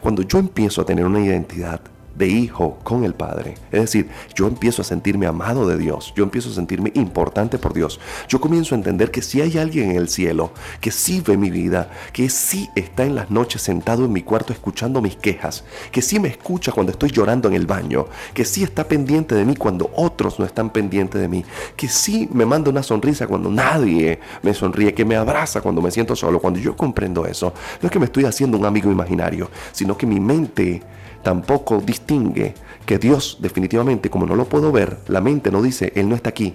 Cuando 0.00 0.22
yo 0.22 0.38
empiezo 0.38 0.80
a 0.80 0.86
tener 0.86 1.04
una 1.04 1.20
identidad 1.20 1.80
de 2.14 2.28
hijo 2.28 2.78
con 2.82 3.04
el 3.04 3.14
Padre. 3.14 3.54
Es 3.72 3.80
decir, 3.80 4.08
yo 4.34 4.46
empiezo 4.46 4.82
a 4.82 4.84
sentirme 4.84 5.26
amado 5.26 5.66
de 5.66 5.76
Dios, 5.76 6.12
yo 6.16 6.24
empiezo 6.24 6.50
a 6.50 6.54
sentirme 6.54 6.92
importante 6.94 7.58
por 7.58 7.74
Dios. 7.74 8.00
Yo 8.28 8.40
comienzo 8.40 8.74
a 8.74 8.78
entender 8.78 9.10
que 9.10 9.22
si 9.22 9.40
hay 9.40 9.58
alguien 9.58 9.90
en 9.90 9.96
el 9.96 10.08
cielo 10.08 10.52
que 10.80 10.90
sí 10.90 11.22
ve 11.26 11.36
mi 11.36 11.50
vida, 11.50 11.90
que 12.12 12.28
sí 12.28 12.68
está 12.74 13.04
en 13.04 13.14
las 13.14 13.30
noches 13.30 13.62
sentado 13.62 14.04
en 14.04 14.12
mi 14.12 14.22
cuarto 14.22 14.52
escuchando 14.52 15.00
mis 15.00 15.16
quejas, 15.16 15.64
que 15.90 16.02
sí 16.02 16.20
me 16.20 16.28
escucha 16.28 16.72
cuando 16.72 16.92
estoy 16.92 17.10
llorando 17.10 17.48
en 17.48 17.54
el 17.54 17.66
baño, 17.66 18.06
que 18.32 18.44
sí 18.44 18.62
está 18.62 18.86
pendiente 18.86 19.34
de 19.34 19.44
mí 19.44 19.56
cuando 19.56 19.90
otros 19.94 20.38
no 20.38 20.44
están 20.44 20.70
pendientes 20.70 21.20
de 21.20 21.28
mí, 21.28 21.44
que 21.76 21.88
sí 21.88 22.28
me 22.32 22.46
manda 22.46 22.70
una 22.70 22.82
sonrisa 22.82 23.26
cuando 23.26 23.50
nadie 23.50 24.20
me 24.42 24.54
sonríe, 24.54 24.94
que 24.94 25.04
me 25.04 25.16
abraza 25.16 25.60
cuando 25.60 25.82
me 25.82 25.90
siento 25.90 26.14
solo. 26.16 26.40
Cuando 26.40 26.60
yo 26.60 26.76
comprendo 26.76 27.26
eso, 27.26 27.52
no 27.80 27.86
es 27.86 27.92
que 27.92 27.98
me 27.98 28.06
estoy 28.06 28.24
haciendo 28.24 28.56
un 28.56 28.64
amigo 28.64 28.90
imaginario, 28.90 29.50
sino 29.72 29.96
que 29.96 30.06
mi 30.06 30.20
mente 30.20 30.82
tampoco 31.24 31.80
distingue 31.80 32.54
que 32.86 32.98
Dios 32.98 33.38
definitivamente, 33.40 34.10
como 34.10 34.26
no 34.26 34.36
lo 34.36 34.44
puedo 34.44 34.70
ver, 34.70 34.98
la 35.08 35.20
mente 35.20 35.50
no 35.50 35.62
dice, 35.62 35.92
Él 35.96 36.08
no 36.08 36.14
está 36.14 36.30
aquí. 36.30 36.54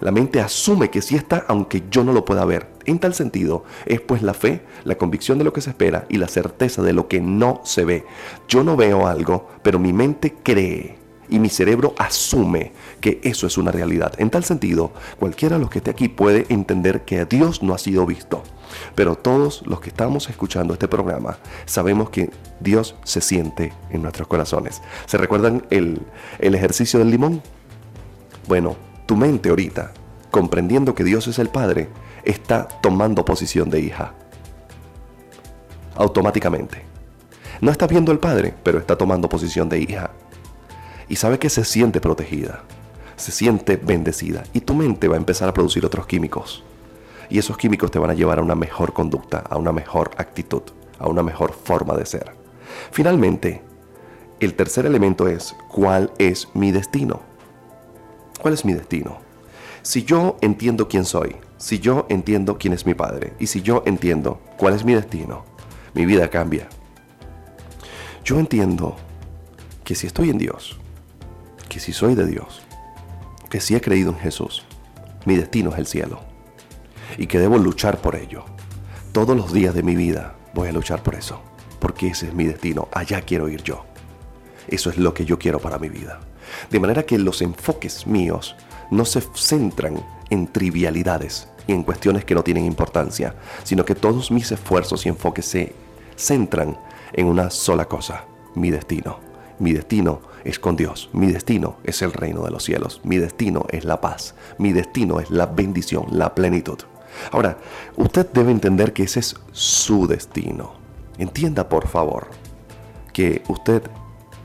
La 0.00 0.12
mente 0.12 0.40
asume 0.40 0.90
que 0.90 1.02
sí 1.02 1.16
está 1.16 1.44
aunque 1.48 1.84
yo 1.90 2.04
no 2.04 2.12
lo 2.12 2.24
pueda 2.24 2.44
ver. 2.44 2.68
En 2.84 2.98
tal 2.98 3.14
sentido, 3.14 3.64
es 3.86 4.00
pues 4.00 4.22
la 4.22 4.34
fe, 4.34 4.62
la 4.84 4.96
convicción 4.96 5.38
de 5.38 5.44
lo 5.44 5.52
que 5.52 5.60
se 5.60 5.70
espera 5.70 6.06
y 6.08 6.18
la 6.18 6.28
certeza 6.28 6.82
de 6.82 6.92
lo 6.92 7.08
que 7.08 7.20
no 7.20 7.62
se 7.64 7.84
ve. 7.84 8.04
Yo 8.48 8.62
no 8.62 8.76
veo 8.76 9.06
algo, 9.06 9.48
pero 9.62 9.78
mi 9.78 9.92
mente 9.92 10.34
cree 10.42 10.98
y 11.28 11.38
mi 11.38 11.48
cerebro 11.48 11.94
asume 11.98 12.72
que 13.00 13.20
eso 13.22 13.46
es 13.46 13.58
una 13.58 13.72
realidad. 13.72 14.12
En 14.18 14.30
tal 14.30 14.44
sentido, 14.44 14.92
cualquiera 15.18 15.56
de 15.56 15.62
los 15.62 15.70
que 15.70 15.78
esté 15.78 15.90
aquí 15.90 16.08
puede 16.08 16.46
entender 16.48 17.04
que 17.04 17.24
Dios 17.24 17.62
no 17.62 17.74
ha 17.74 17.78
sido 17.78 18.06
visto. 18.06 18.42
Pero 18.94 19.16
todos 19.16 19.62
los 19.66 19.80
que 19.80 19.88
estamos 19.88 20.28
escuchando 20.28 20.74
este 20.74 20.88
programa 20.88 21.38
sabemos 21.64 22.10
que 22.10 22.30
Dios 22.60 22.94
se 23.04 23.20
siente 23.20 23.72
en 23.90 24.02
nuestros 24.02 24.28
corazones. 24.28 24.82
¿Se 25.06 25.16
recuerdan 25.16 25.66
el, 25.70 26.02
el 26.38 26.54
ejercicio 26.54 26.98
del 26.98 27.10
limón? 27.10 27.42
Bueno, 28.46 28.76
tu 29.06 29.16
mente 29.16 29.48
ahorita, 29.48 29.92
comprendiendo 30.30 30.94
que 30.94 31.04
Dios 31.04 31.26
es 31.28 31.38
el 31.38 31.48
Padre, 31.48 31.88
está 32.24 32.68
tomando 32.68 33.24
posición 33.24 33.70
de 33.70 33.80
hija. 33.80 34.14
Automáticamente. 35.94 36.82
No 37.60 37.70
estás 37.70 37.88
viendo 37.88 38.12
al 38.12 38.20
Padre, 38.20 38.54
pero 38.62 38.78
está 38.78 38.96
tomando 38.96 39.28
posición 39.28 39.68
de 39.68 39.80
hija. 39.80 40.10
Y 41.08 41.16
sabe 41.16 41.38
que 41.38 41.50
se 41.50 41.64
siente 41.64 42.00
protegida, 42.00 42.62
se 43.18 43.32
siente 43.32 43.76
bendecida. 43.76 44.44
Y 44.54 44.60
tu 44.60 44.74
mente 44.74 45.08
va 45.08 45.14
a 45.14 45.18
empezar 45.18 45.48
a 45.48 45.54
producir 45.54 45.84
otros 45.84 46.06
químicos 46.06 46.64
y 47.30 47.38
esos 47.38 47.56
químicos 47.56 47.90
te 47.90 47.98
van 47.98 48.10
a 48.10 48.14
llevar 48.14 48.38
a 48.38 48.42
una 48.42 48.54
mejor 48.54 48.92
conducta, 48.92 49.38
a 49.38 49.56
una 49.56 49.72
mejor 49.72 50.12
actitud, 50.16 50.62
a 50.98 51.08
una 51.08 51.22
mejor 51.22 51.52
forma 51.52 51.94
de 51.94 52.06
ser. 52.06 52.32
Finalmente, 52.90 53.62
el 54.40 54.54
tercer 54.54 54.86
elemento 54.86 55.28
es 55.28 55.54
cuál 55.68 56.12
es 56.18 56.48
mi 56.54 56.72
destino. 56.72 57.20
¿Cuál 58.40 58.54
es 58.54 58.64
mi 58.64 58.72
destino? 58.72 59.18
Si 59.82 60.04
yo 60.04 60.36
entiendo 60.40 60.88
quién 60.88 61.04
soy, 61.04 61.36
si 61.56 61.80
yo 61.80 62.06
entiendo 62.08 62.56
quién 62.56 62.72
es 62.72 62.86
mi 62.86 62.94
padre 62.94 63.32
y 63.38 63.46
si 63.46 63.62
yo 63.62 63.82
entiendo 63.84 64.40
cuál 64.56 64.74
es 64.74 64.84
mi 64.84 64.94
destino, 64.94 65.44
mi 65.94 66.06
vida 66.06 66.28
cambia. 66.28 66.68
Yo 68.24 68.38
entiendo 68.38 68.96
que 69.84 69.94
si 69.94 70.06
estoy 70.06 70.30
en 70.30 70.38
Dios, 70.38 70.78
que 71.68 71.80
si 71.80 71.92
soy 71.92 72.14
de 72.14 72.26
Dios, 72.26 72.62
que 73.48 73.60
si 73.60 73.74
he 73.74 73.80
creído 73.80 74.10
en 74.10 74.18
Jesús, 74.18 74.64
mi 75.24 75.36
destino 75.36 75.70
es 75.72 75.78
el 75.78 75.86
cielo 75.86 76.20
y 77.16 77.26
que 77.26 77.38
debo 77.38 77.58
luchar 77.58 78.00
por 78.00 78.16
ello. 78.16 78.44
Todos 79.12 79.36
los 79.36 79.52
días 79.52 79.74
de 79.74 79.82
mi 79.82 79.96
vida 79.96 80.34
voy 80.54 80.68
a 80.68 80.72
luchar 80.72 81.02
por 81.02 81.14
eso, 81.14 81.40
porque 81.80 82.08
ese 82.08 82.28
es 82.28 82.34
mi 82.34 82.44
destino, 82.44 82.88
allá 82.92 83.22
quiero 83.22 83.48
ir 83.48 83.62
yo. 83.62 83.84
Eso 84.68 84.90
es 84.90 84.98
lo 84.98 85.14
que 85.14 85.24
yo 85.24 85.38
quiero 85.38 85.58
para 85.58 85.78
mi 85.78 85.88
vida. 85.88 86.20
De 86.70 86.80
manera 86.80 87.04
que 87.04 87.18
los 87.18 87.42
enfoques 87.42 88.06
míos 88.06 88.54
no 88.90 89.04
se 89.04 89.22
centran 89.34 90.02
en 90.30 90.46
trivialidades 90.46 91.48
y 91.66 91.72
en 91.72 91.82
cuestiones 91.82 92.24
que 92.24 92.34
no 92.34 92.42
tienen 92.42 92.64
importancia, 92.64 93.34
sino 93.64 93.84
que 93.84 93.94
todos 93.94 94.30
mis 94.30 94.50
esfuerzos 94.52 95.04
y 95.04 95.08
enfoques 95.08 95.46
se 95.46 95.74
centran 96.16 96.78
en 97.12 97.26
una 97.26 97.50
sola 97.50 97.86
cosa, 97.86 98.24
mi 98.54 98.70
destino. 98.70 99.20
Mi 99.58 99.72
destino 99.72 100.22
es 100.48 100.58
con 100.58 100.76
Dios. 100.76 101.10
Mi 101.12 101.30
destino 101.30 101.76
es 101.84 102.00
el 102.00 102.12
reino 102.12 102.42
de 102.42 102.50
los 102.50 102.64
cielos. 102.64 103.02
Mi 103.04 103.18
destino 103.18 103.66
es 103.68 103.84
la 103.84 104.00
paz. 104.00 104.34
Mi 104.56 104.72
destino 104.72 105.20
es 105.20 105.30
la 105.30 105.46
bendición, 105.46 106.06
la 106.10 106.34
plenitud. 106.34 106.78
Ahora, 107.32 107.58
usted 107.96 108.26
debe 108.32 108.50
entender 108.50 108.94
que 108.94 109.02
ese 109.02 109.20
es 109.20 109.36
su 109.52 110.06
destino. 110.06 110.72
Entienda, 111.18 111.68
por 111.68 111.86
favor, 111.86 112.28
que 113.12 113.42
usted 113.48 113.82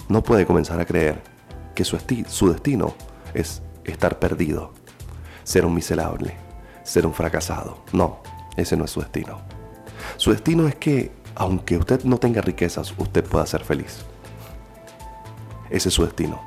no 0.10 0.24
puede 0.24 0.46
comenzar 0.46 0.80
a 0.80 0.86
creer 0.86 1.22
que 1.74 1.86
su, 1.86 1.96
destino 1.96 2.96
es 3.34 3.62
estar 3.86 4.20
perdido, 4.20 4.74
ser 5.44 5.66
un 5.66 5.74
miserable, 5.74 6.36
ser 6.84 7.06
un 7.06 7.14
fracasado. 7.14 7.78
No, 7.94 8.20
ese 8.58 8.76
no 8.76 8.86
es 8.86 8.92
su 8.92 9.00
destino. 9.00 9.40
Su 10.18 10.32
destino 10.32 10.68
es 10.68 10.76
que, 10.76 11.12
aunque 11.36 11.78
usted 11.78 12.04
no 12.04 12.18
tenga 12.18 12.42
riquezas, 12.42 12.94
usted 12.98 13.24
pueda 13.24 13.46
ser 13.46 13.64
feliz. 13.64 14.06
Ese 15.74 15.90
es 15.90 15.96
su 15.96 16.06
destino. 16.06 16.40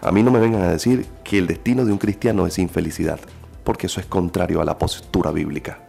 A 0.00 0.12
mí 0.12 0.22
no 0.22 0.30
me 0.30 0.38
vengan 0.38 0.62
a 0.62 0.70
decir 0.70 1.06
que 1.24 1.38
el 1.38 1.48
destino 1.48 1.84
de 1.84 1.90
un 1.90 1.98
cristiano 1.98 2.46
es 2.46 2.58
infelicidad 2.58 3.18
porque 3.66 3.88
eso 3.88 3.98
es 3.98 4.06
contrario 4.06 4.62
a 4.62 4.64
la 4.64 4.78
postura 4.78 5.32
bíblica. 5.32 5.80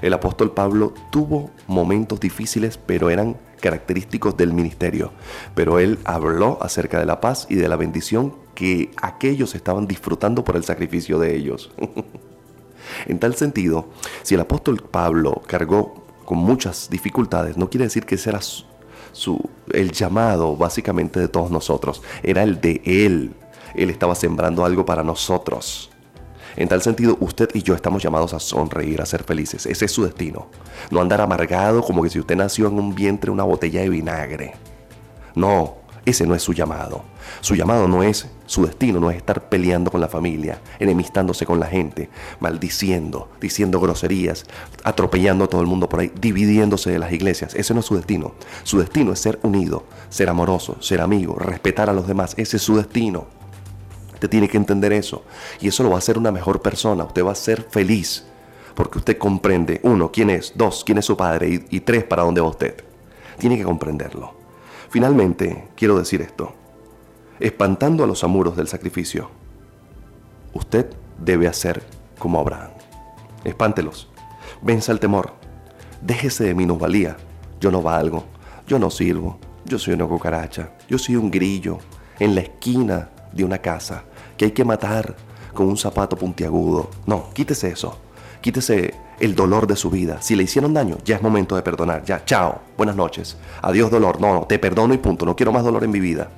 El 0.00 0.12
apóstol 0.12 0.52
Pablo 0.52 0.94
tuvo 1.10 1.50
momentos 1.66 2.20
difíciles, 2.20 2.78
pero 2.78 3.10
eran 3.10 3.36
característicos 3.60 4.36
del 4.36 4.52
ministerio. 4.52 5.12
Pero 5.54 5.80
él 5.80 5.98
habló 6.04 6.58
acerca 6.62 7.00
de 7.00 7.06
la 7.06 7.20
paz 7.20 7.46
y 7.50 7.56
de 7.56 7.68
la 7.68 7.76
bendición 7.76 8.34
que 8.54 8.92
aquellos 9.02 9.56
estaban 9.56 9.88
disfrutando 9.88 10.44
por 10.44 10.54
el 10.56 10.62
sacrificio 10.62 11.18
de 11.18 11.34
ellos. 11.34 11.72
en 13.06 13.18
tal 13.18 13.34
sentido, 13.34 13.88
si 14.22 14.36
el 14.36 14.40
apóstol 14.40 14.76
Pablo 14.78 15.42
cargó 15.46 16.04
con 16.24 16.38
muchas 16.38 16.88
dificultades, 16.88 17.56
no 17.56 17.68
quiere 17.68 17.86
decir 17.86 18.06
que 18.06 18.14
ese 18.14 18.30
era 18.30 18.40
su, 19.14 19.40
el 19.72 19.92
llamado 19.92 20.56
básicamente 20.56 21.20
de 21.20 21.28
todos 21.28 21.50
nosotros, 21.50 22.02
era 22.22 22.42
el 22.42 22.60
de 22.60 22.82
él. 22.84 23.32
Él 23.74 23.90
estaba 23.90 24.14
sembrando 24.14 24.64
algo 24.64 24.84
para 24.84 25.02
nosotros. 25.02 25.90
En 26.56 26.68
tal 26.68 26.82
sentido, 26.82 27.16
usted 27.20 27.48
y 27.54 27.62
yo 27.62 27.74
estamos 27.74 28.02
llamados 28.02 28.34
a 28.34 28.40
sonreír, 28.40 29.00
a 29.00 29.06
ser 29.06 29.24
felices. 29.24 29.66
Ese 29.66 29.86
es 29.86 29.92
su 29.92 30.04
destino. 30.04 30.48
No 30.90 31.00
andar 31.00 31.20
amargado 31.20 31.82
como 31.82 32.02
que 32.02 32.10
si 32.10 32.20
usted 32.20 32.36
nació 32.36 32.68
en 32.68 32.78
un 32.78 32.94
vientre 32.94 33.30
una 33.30 33.42
botella 33.42 33.80
de 33.80 33.88
vinagre. 33.88 34.54
No, 35.34 35.76
ese 36.04 36.26
no 36.26 36.34
es 36.34 36.42
su 36.42 36.52
llamado. 36.52 37.02
Su 37.40 37.56
llamado 37.56 37.88
no 37.88 38.02
es, 38.02 38.28
su 38.46 38.66
destino 38.66 39.00
no 39.00 39.10
es 39.10 39.16
estar 39.16 39.48
peleando 39.48 39.90
con 39.90 40.00
la 40.00 40.08
familia, 40.08 40.60
enemistándose 40.78 41.46
con 41.46 41.58
la 41.58 41.66
gente, 41.66 42.10
maldiciendo, 42.40 43.28
diciendo 43.40 43.80
groserías, 43.80 44.44
atropellando 44.82 45.44
a 45.44 45.48
todo 45.48 45.62
el 45.62 45.66
mundo 45.66 45.88
por 45.88 46.00
ahí, 46.00 46.12
dividiéndose 46.20 46.90
de 46.90 46.98
las 46.98 47.12
iglesias. 47.12 47.54
Ese 47.54 47.72
no 47.72 47.80
es 47.80 47.86
su 47.86 47.96
destino. 47.96 48.34
Su 48.62 48.78
destino 48.78 49.12
es 49.12 49.18
ser 49.18 49.38
unido, 49.42 49.84
ser 50.10 50.28
amoroso, 50.28 50.76
ser 50.80 51.00
amigo, 51.00 51.36
respetar 51.38 51.88
a 51.88 51.94
los 51.94 52.06
demás. 52.06 52.34
Ese 52.36 52.58
es 52.58 52.62
su 52.62 52.76
destino. 52.76 53.26
Usted 54.12 54.28
tiene 54.28 54.48
que 54.48 54.58
entender 54.58 54.92
eso. 54.92 55.24
Y 55.60 55.68
eso 55.68 55.82
lo 55.82 55.90
va 55.90 55.96
a 55.96 55.98
hacer 55.98 56.18
una 56.18 56.30
mejor 56.30 56.60
persona. 56.60 57.04
Usted 57.04 57.24
va 57.24 57.32
a 57.32 57.36
ser 57.36 57.66
feliz. 57.70 58.26
Porque 58.74 58.98
usted 58.98 59.18
comprende, 59.18 59.80
uno, 59.84 60.10
quién 60.10 60.30
es, 60.30 60.52
dos, 60.54 60.82
quién 60.84 60.98
es 60.98 61.04
su 61.04 61.16
padre 61.16 61.48
y, 61.48 61.76
y 61.76 61.80
tres, 61.80 62.04
para 62.04 62.24
dónde 62.24 62.40
va 62.40 62.48
usted. 62.48 62.74
Tiene 63.38 63.56
que 63.56 63.64
comprenderlo. 63.64 64.34
Finalmente, 64.90 65.68
quiero 65.76 65.98
decir 65.98 66.20
esto. 66.20 66.54
Espantando 67.40 68.04
a 68.04 68.06
los 68.06 68.22
amuros 68.22 68.56
del 68.56 68.68
sacrificio, 68.68 69.30
usted 70.52 70.86
debe 71.18 71.48
hacer 71.48 71.82
como 72.18 72.38
Abraham. 72.38 72.70
Espántelos. 73.42 74.08
Venza 74.62 74.92
el 74.92 75.00
temor. 75.00 75.32
Déjese 76.00 76.44
de 76.44 76.54
minusvalía. 76.54 77.16
Yo 77.60 77.70
no 77.70 77.82
valgo. 77.82 78.24
Yo 78.68 78.78
no 78.78 78.88
sirvo. 78.88 79.38
Yo 79.64 79.78
soy 79.78 79.94
una 79.94 80.06
cucaracha. 80.06 80.70
Yo 80.88 80.96
soy 80.96 81.16
un 81.16 81.30
grillo 81.30 81.78
en 82.20 82.34
la 82.34 82.42
esquina 82.42 83.10
de 83.32 83.44
una 83.44 83.58
casa 83.58 84.04
que 84.36 84.46
hay 84.46 84.50
que 84.52 84.64
matar 84.64 85.16
con 85.52 85.66
un 85.66 85.76
zapato 85.76 86.16
puntiagudo. 86.16 86.90
No, 87.06 87.30
quítese 87.32 87.70
eso. 87.70 87.98
Quítese 88.40 88.94
el 89.18 89.34
dolor 89.34 89.66
de 89.66 89.76
su 89.76 89.90
vida. 89.90 90.22
Si 90.22 90.36
le 90.36 90.44
hicieron 90.44 90.72
daño, 90.72 90.98
ya 91.04 91.16
es 91.16 91.22
momento 91.22 91.56
de 91.56 91.62
perdonar. 91.62 92.04
Ya, 92.04 92.24
chao, 92.24 92.60
buenas 92.76 92.94
noches. 92.94 93.36
Adiós 93.62 93.90
dolor. 93.90 94.20
No, 94.20 94.34
no, 94.34 94.46
te 94.46 94.58
perdono 94.58 94.94
y 94.94 94.98
punto. 94.98 95.26
No 95.26 95.34
quiero 95.34 95.50
más 95.50 95.64
dolor 95.64 95.82
en 95.82 95.90
mi 95.90 96.00
vida. 96.00 96.28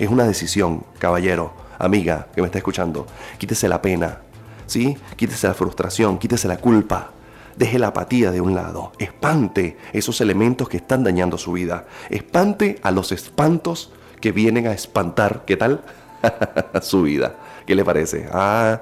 Es 0.00 0.08
una 0.08 0.24
decisión, 0.24 0.82
caballero, 0.98 1.52
amiga 1.78 2.28
que 2.34 2.40
me 2.40 2.46
está 2.46 2.56
escuchando. 2.56 3.06
Quítese 3.36 3.68
la 3.68 3.82
pena, 3.82 4.20
¿sí? 4.64 4.96
Quítese 5.14 5.46
la 5.46 5.52
frustración, 5.52 6.18
quítese 6.18 6.48
la 6.48 6.56
culpa. 6.56 7.10
Deje 7.54 7.78
la 7.78 7.88
apatía 7.88 8.30
de 8.30 8.40
un 8.40 8.54
lado. 8.54 8.92
Espante 8.98 9.76
esos 9.92 10.22
elementos 10.22 10.70
que 10.70 10.78
están 10.78 11.04
dañando 11.04 11.36
su 11.36 11.52
vida. 11.52 11.84
Espante 12.08 12.78
a 12.82 12.92
los 12.92 13.12
espantos 13.12 13.92
que 14.22 14.32
vienen 14.32 14.68
a 14.68 14.72
espantar, 14.72 15.44
¿qué 15.46 15.58
tal? 15.58 15.82
su 16.80 17.02
vida. 17.02 17.36
¿Qué 17.66 17.74
le 17.74 17.84
parece? 17.84 18.26
Ah, 18.32 18.80